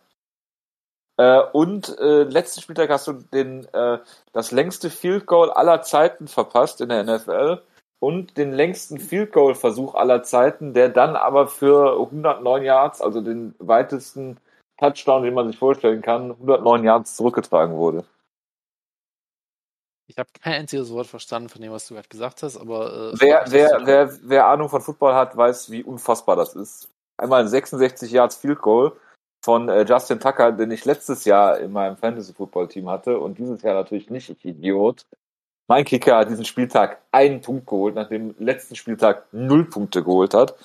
[1.16, 3.99] Äh, und äh, letzten Spieltag hast du den, äh,
[4.33, 7.62] das längste Field Goal aller Zeiten verpasst in der NFL
[7.99, 13.20] und den längsten Field Goal Versuch aller Zeiten, der dann aber für 109 Yards, also
[13.20, 14.39] den weitesten
[14.81, 18.05] Touchdown, den man sich vorstellen kann, 109 Yards zurückgetragen wurde.
[20.09, 23.12] Ich habe kein einziges Wort verstanden von dem, was du gerade gesagt hast, aber.
[23.12, 26.91] Äh, wer, wer, wer, wer Ahnung von Football hat, weiß, wie unfassbar das ist.
[27.16, 28.93] Einmal ein 66 Yards Field Goal
[29.45, 33.39] von äh, Justin Tucker, den ich letztes Jahr in meinem Fantasy Football Team hatte und
[33.39, 35.07] dieses Jahr natürlich nicht, ich Idiot.
[35.68, 40.57] Mein Kicker hat diesen Spieltag einen Punkt geholt, nachdem letzten Spieltag null Punkte geholt hat.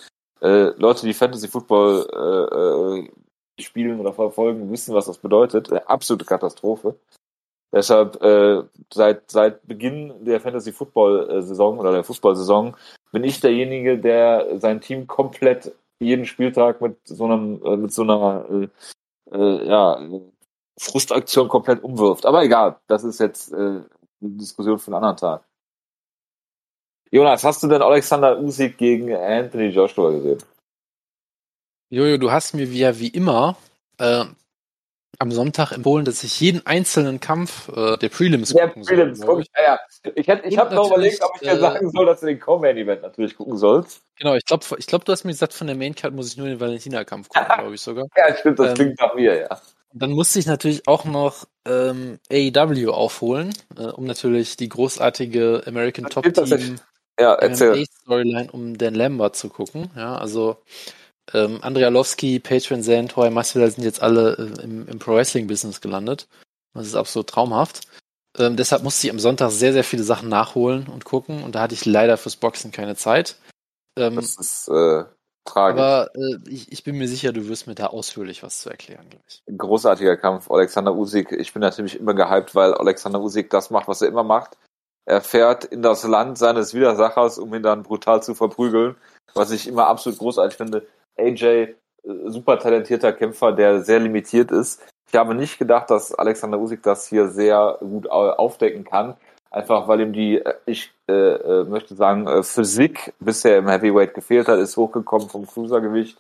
[0.42, 3.10] Äh, Leute, die Fantasy Football äh, äh,
[3.60, 5.72] spielen oder verfolgen, wissen, was das bedeutet.
[5.72, 6.96] Eine absolute Katastrophe.
[7.72, 12.76] Deshalb äh, seit seit Beginn der Fantasy Football Saison oder der Fußballsaison
[13.12, 18.04] bin ich derjenige, der sein Team komplett jeden Spieltag mit so einem äh, mit so
[18.04, 18.68] einer äh,
[19.32, 20.00] äh, ja
[20.78, 22.26] Frustaktion komplett umwirft.
[22.26, 23.86] Aber egal, das ist jetzt äh, eine
[24.22, 25.46] Diskussion für einen anderen Tag.
[27.12, 30.40] Jonas, hast du denn Alexander Usyk gegen Anthony Joshua gesehen?
[31.96, 33.56] Jojo, du hast mir wie, wie immer
[34.00, 34.26] äh,
[35.18, 39.44] am Sonntag empfohlen, dass ich jeden einzelnen Kampf äh, der Prelims der gucken Prelims, soll.
[39.44, 39.50] Ich.
[39.56, 39.80] Ja, ja.
[40.14, 43.02] Ich, ich habe noch überlegt, ob ich dir äh, sagen soll, dass du den Co-Main-Event
[43.02, 44.02] natürlich gucken sollst.
[44.20, 46.48] Genau, ich glaube, ich glaub, du hast mir gesagt, von der Main-Card muss ich nur
[46.48, 48.08] den Valentina-Kampf gucken, glaube ich sogar.
[48.18, 49.62] ja, stimmt, das ähm, klingt nach mir, ja.
[49.94, 56.10] Dann musste ich natürlich auch noch ähm, AEW aufholen, äh, um natürlich die großartige American
[56.10, 56.76] Top Team
[57.18, 57.38] ja.
[57.56, 59.90] Storyline um Dan Lambert zu gucken.
[59.96, 60.58] Ja, also
[61.34, 65.48] ähm, Andrea Lowski, Patreon Zand, Hoya Masvidal sind jetzt alle äh, im, im Pro Wrestling
[65.48, 66.28] Business gelandet.
[66.74, 67.88] Das ist absolut traumhaft.
[68.38, 71.62] Ähm, deshalb musste ich am Sonntag sehr, sehr viele Sachen nachholen und gucken und da
[71.62, 73.38] hatte ich leider fürs Boxen keine Zeit.
[73.98, 75.06] Ähm, das ist äh,
[75.46, 75.82] tragisch.
[75.82, 79.10] Aber äh, ich, ich bin mir sicher, du wirst mir da ausführlich was zu erklären
[79.10, 79.42] gleich.
[79.58, 81.32] Großartiger Kampf, Alexander Usyk.
[81.32, 84.58] Ich bin natürlich immer gehypt, weil Alexander Usyk das macht, was er immer macht.
[85.06, 88.96] Er fährt in das Land seines Widersachers, um ihn dann brutal zu verprügeln,
[89.34, 90.86] was ich immer absolut großartig finde.
[91.18, 91.76] AJ, äh,
[92.26, 94.82] super talentierter Kämpfer, der sehr limitiert ist.
[95.08, 99.16] Ich habe nicht gedacht, dass Alexander Usyk das hier sehr gut aufdecken kann.
[99.52, 104.48] Einfach weil ihm die, äh, ich äh, äh, möchte sagen, Physik bisher im Heavyweight gefehlt
[104.48, 106.18] hat, ist hochgekommen vom Cruisergewicht.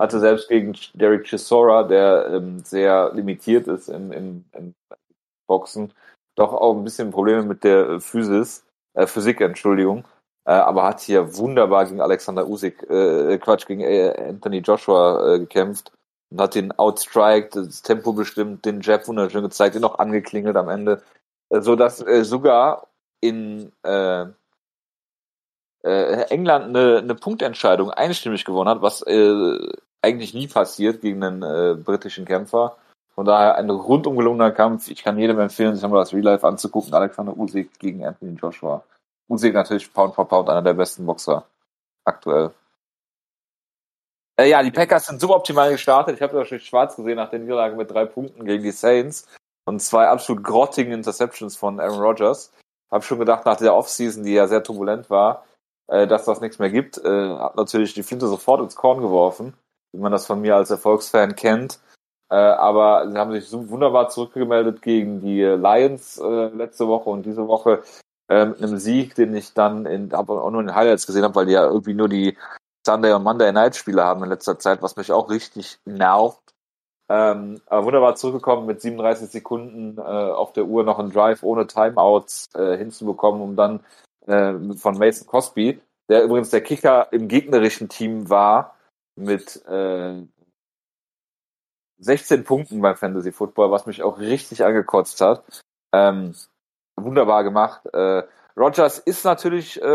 [0.00, 4.74] Hatte selbst gegen Derek Chisora, der ähm, sehr limitiert ist im, im, im
[5.48, 5.92] Boxen,
[6.36, 10.04] doch auch ein bisschen Probleme mit der Physis, äh, Physik, Entschuldigung.
[10.48, 15.38] Äh, aber hat hier wunderbar gegen Alexander Usyk, äh, Quatsch, gegen äh, Anthony Joshua äh,
[15.40, 15.92] gekämpft
[16.30, 20.68] und hat den outstriked, das Tempo bestimmt, den Jab wunderschön gezeigt, den noch angeklingelt am
[20.68, 21.02] Ende
[21.50, 22.88] so dass äh, sogar
[23.20, 24.26] in äh,
[25.82, 29.58] äh, England eine, eine Punktentscheidung einstimmig gewonnen hat, was äh,
[30.02, 32.76] eigentlich nie passiert gegen einen äh, britischen Kämpfer.
[33.14, 34.88] Von daher ein rundum gelungener Kampf.
[34.88, 36.94] Ich kann jedem empfehlen, sich einmal das Real Life anzugucken.
[36.94, 38.84] Alexander Usyk gegen Anthony Joshua.
[39.28, 41.44] Usyk natürlich Pound for Pound einer der besten Boxer
[42.04, 42.52] aktuell.
[44.38, 46.16] Äh, ja, die Packers sind suboptimal gestartet.
[46.16, 49.26] Ich habe das natürlich schwarz gesehen nach der Niederlage mit drei Punkten gegen die Saints
[49.66, 52.52] und zwei absolut grottigen Interceptions von Aaron Rodgers.
[52.90, 55.44] Habe schon gedacht, nach der Offseason, die ja sehr turbulent war,
[55.88, 56.98] äh, dass das nichts mehr gibt.
[56.98, 59.54] Äh, hat natürlich die Flinte sofort ins Korn geworfen,
[59.92, 61.80] wie man das von mir als Erfolgsfan kennt.
[62.30, 67.24] Äh, aber sie haben sich so wunderbar zurückgemeldet gegen die Lions äh, letzte Woche und
[67.24, 67.82] diese Woche
[68.28, 71.24] äh, mit einem Sieg, den ich dann in, aber auch nur in den Highlights gesehen
[71.24, 72.36] habe, weil die ja irgendwie nur die
[72.86, 76.54] Sunday und Monday Night Spiele haben in letzter Zeit, was mich auch richtig nervt.
[77.10, 81.66] Ähm, aber wunderbar zurückgekommen mit 37 Sekunden äh, auf der Uhr noch einen Drive ohne
[81.66, 83.80] Timeouts äh, hinzubekommen, um dann
[84.26, 88.76] äh, von Mason Cosby, der übrigens der Kicker im gegnerischen Team war,
[89.16, 90.22] mit äh,
[91.98, 95.42] 16 Punkten beim Fantasy Football, was mich auch richtig angekotzt hat.
[95.92, 96.34] Ähm,
[97.04, 97.86] wunderbar gemacht.
[97.92, 98.22] Äh,
[98.56, 99.86] Rogers ist natürlich äh,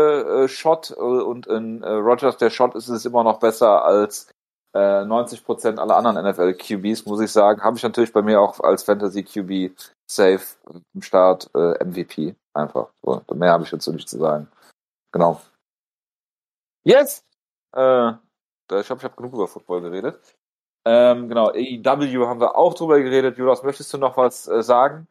[0.44, 4.28] äh Shot äh, und in äh, Rogers der Shot ist es immer noch besser als
[4.74, 8.40] äh, 90 Prozent aller anderen NFL QBs, muss ich sagen, habe ich natürlich bei mir
[8.40, 9.78] auch als Fantasy QB
[10.10, 10.44] safe
[10.94, 12.88] im Start äh, MVP einfach.
[13.02, 14.48] So, mehr habe ich dazu nicht zu sagen.
[15.12, 15.40] Genau.
[16.84, 17.24] Yes!
[17.76, 20.20] Äh, ich glaube, ich habe genug über Football geredet.
[20.86, 23.38] Ähm, genau, AEW haben wir auch drüber geredet.
[23.38, 25.06] Jonas, möchtest du noch was äh, sagen?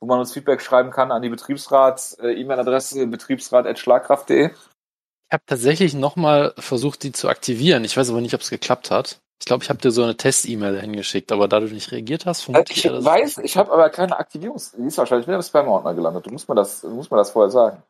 [0.00, 4.50] Wo man uns Feedback schreiben kann an die Betriebsrats-E-Mail-Adresse äh, betriebsrat.schlagkraft.de?
[4.50, 7.84] Ich habe tatsächlich nochmal versucht, die zu aktivieren.
[7.84, 9.18] Ich weiß aber nicht, ob es geklappt hat.
[9.40, 12.42] Ich glaube, ich habe dir so eine Test-E-Mail hingeschickt, aber da du nicht reagiert hast,
[12.42, 12.84] vermute ich.
[12.84, 14.72] Ich weiß, ich habe aber keine Aktivierungs...
[14.72, 16.26] Die ist wahrscheinlich wieder im Spam-Ordner gelandet.
[16.26, 17.82] Du musst mir das, musst mir das vorher sagen.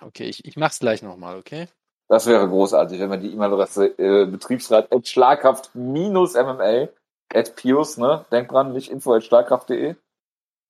[0.00, 1.68] Okay, ich, ich mach's gleich nochmal, okay?
[2.08, 6.88] Das wäre großartig, wenn wir die E-Mail-Adresse äh, Betriebsrat at schlagkraft MMA
[7.34, 8.24] at Pius, ne?
[8.30, 9.96] Denk dran, nicht info at schlagkraft.de,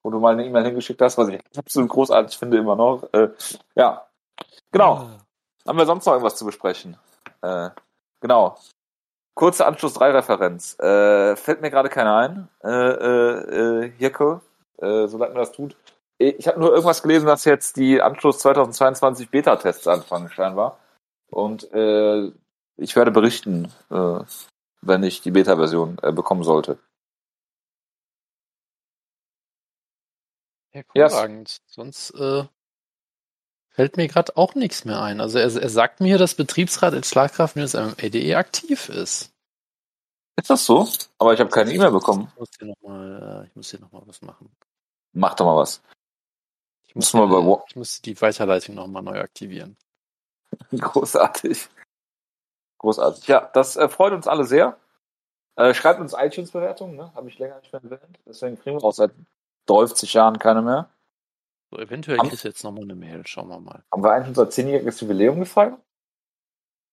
[0.06, 3.12] wo du mal eine E-Mail hingeschickt hast, was ich absolut großartig finde immer noch.
[3.12, 3.30] Äh,
[3.74, 4.06] ja,
[4.70, 4.92] genau.
[4.92, 5.18] Ah.
[5.66, 6.96] Haben wir sonst noch irgendwas zu besprechen?
[7.42, 7.70] Äh,
[8.20, 8.56] genau.
[9.34, 10.78] Kurze Anschluss 3 Referenz.
[10.78, 12.48] Äh, fällt mir gerade keiner ein.
[12.62, 14.42] Äh, äh, äh, Hirko,
[14.78, 15.76] äh, solange man das tut.
[16.18, 20.78] Ich habe nur irgendwas gelesen, dass jetzt die Anschluss 2022 Beta-Tests anfangen, scheinbar.
[21.30, 26.78] Und ich werde berichten, wenn ich die Beta-Version bekommen sollte.
[30.76, 31.48] Hervorragend.
[31.48, 31.60] Yes.
[31.66, 32.44] Sonst äh,
[33.76, 35.20] Fällt mir gerade auch nichts mehr ein.
[35.20, 39.34] Also er, er sagt mir, dass Betriebsrat in Schlagkraft-MMA.de aktiv ist.
[40.36, 40.88] Ist das so?
[41.18, 42.28] Aber ich habe keine E-Mail bekommen.
[42.32, 44.50] Ich muss hier nochmal äh, ich muss hier noch mal was machen.
[45.12, 45.82] Mach doch mal was.
[46.86, 49.76] Ich muss, mal bei, ich muss die Weiterleitung nochmal neu aktivieren.
[50.70, 51.68] Großartig.
[52.78, 53.26] Großartig.
[53.26, 54.78] Ja, das äh, freut uns alle sehr.
[55.56, 57.12] Äh, schreibt uns iTunes-Bewertungen, ne?
[57.14, 58.18] Habe ich länger nicht mehr erwähnt.
[58.24, 59.12] Deswegen kriegen wir auch seit
[59.66, 60.90] 30 Jahren keine mehr.
[61.70, 63.26] So, eventuell gibt es jetzt nochmal eine Mail.
[63.26, 63.82] Schauen wir mal.
[63.92, 65.78] Haben wir eigentlich unser zehnjähriges Jubiläum gefeiert?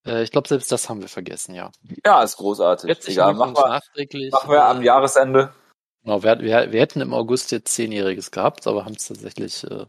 [0.06, 1.72] Äh, ich glaube, selbst das haben wir vergessen, ja.
[2.06, 2.90] Ja, ist großartig.
[2.90, 4.32] Herzlichen Egal, machen wir, nachträglich.
[4.32, 5.54] Machen wir am Jahresende.
[6.04, 9.86] Genau, wir, wir, wir, hätten im August jetzt zehnjähriges gehabt, aber haben es tatsächlich äh,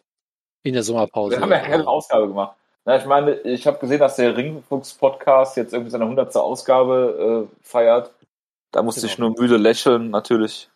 [0.62, 1.36] in der Sommerpause.
[1.36, 2.56] Wir haben ja keine Ausgabe gemacht.
[2.85, 6.36] Na, ich meine, ich habe gesehen, dass der Ringfuchs-Podcast jetzt irgendwie seine 100.
[6.36, 8.12] Ausgabe äh, feiert.
[8.70, 9.12] Da musste genau.
[9.12, 10.70] ich nur müde lächeln, natürlich.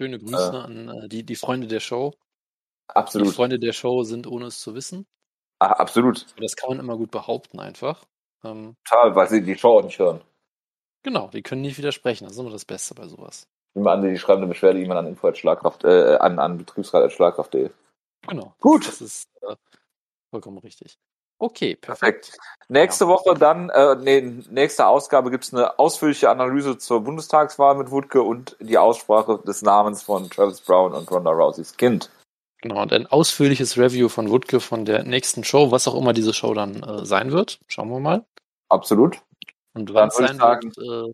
[0.00, 2.14] Schöne Grüße an äh, die, die Freunde der Show.
[2.88, 3.28] Absolut.
[3.28, 5.06] Die Freunde der Show sind, ohne es zu wissen.
[5.60, 6.26] Ah, absolut.
[6.38, 8.04] Das kann man immer gut behaupten, einfach.
[8.42, 10.20] Ähm, Total, weil sie die Show auch nicht hören.
[11.02, 12.24] genau, die können nicht widersprechen.
[12.24, 13.48] Das ist immer das Beste bei sowas.
[13.74, 17.70] Nehme an, die schreiben eine Beschwerde E-Mail an Info Schlagkraft, äh, an, an Betriebsrat.schlagkraft.de.
[18.28, 18.54] Genau.
[18.60, 18.86] Gut.
[18.86, 19.56] Das ist äh,
[20.30, 20.98] vollkommen richtig.
[21.38, 22.26] Okay, Perfekt.
[22.30, 22.38] perfekt.
[22.68, 24.20] Nächste Woche dann, äh, nee,
[24.50, 30.02] nächste Ausgabe gibt's eine ausführliche Analyse zur Bundestagswahl mit Wutke und die Aussprache des Namens
[30.02, 32.10] von Travis Brown und Ronda Rouseys Kind.
[32.62, 36.32] Genau, und ein ausführliches Review von Wutke von der nächsten Show, was auch immer diese
[36.32, 37.58] Show dann äh, sein wird.
[37.66, 38.24] Schauen wir mal.
[38.70, 39.20] Absolut.
[39.74, 41.12] Und wann es sein wird, äh,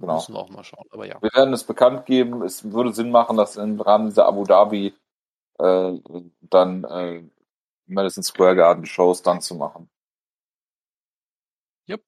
[0.00, 0.14] Genau.
[0.14, 0.86] müssen wir auch mal schauen.
[0.92, 1.20] Aber ja.
[1.20, 2.42] Wir werden es bekannt geben.
[2.42, 4.94] Es würde Sinn machen, das im Rahmen dieser Abu Dhabi
[5.58, 5.92] äh,
[6.40, 7.22] dann äh,
[7.88, 9.88] Madison Square Garden Shows dann zu machen.
[11.86, 12.02] Jupp.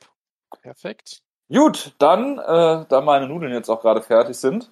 [0.62, 1.22] Perfekt.
[1.48, 4.70] Gut, dann, äh, da meine Nudeln jetzt auch gerade fertig sind,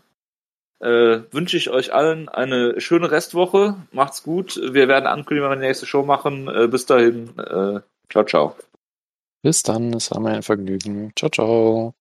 [0.80, 3.76] äh, wünsche ich euch allen eine schöne Restwoche.
[3.90, 4.56] Macht's gut.
[4.56, 6.48] Wir werden ankündigen, wenn wir die nächste Show machen.
[6.48, 7.36] Äh, bis dahin.
[7.38, 8.56] Äh, ciao, ciao.
[9.42, 11.12] Bis dann, es war mir ein Vergnügen.
[11.16, 11.97] Ciao, ciao.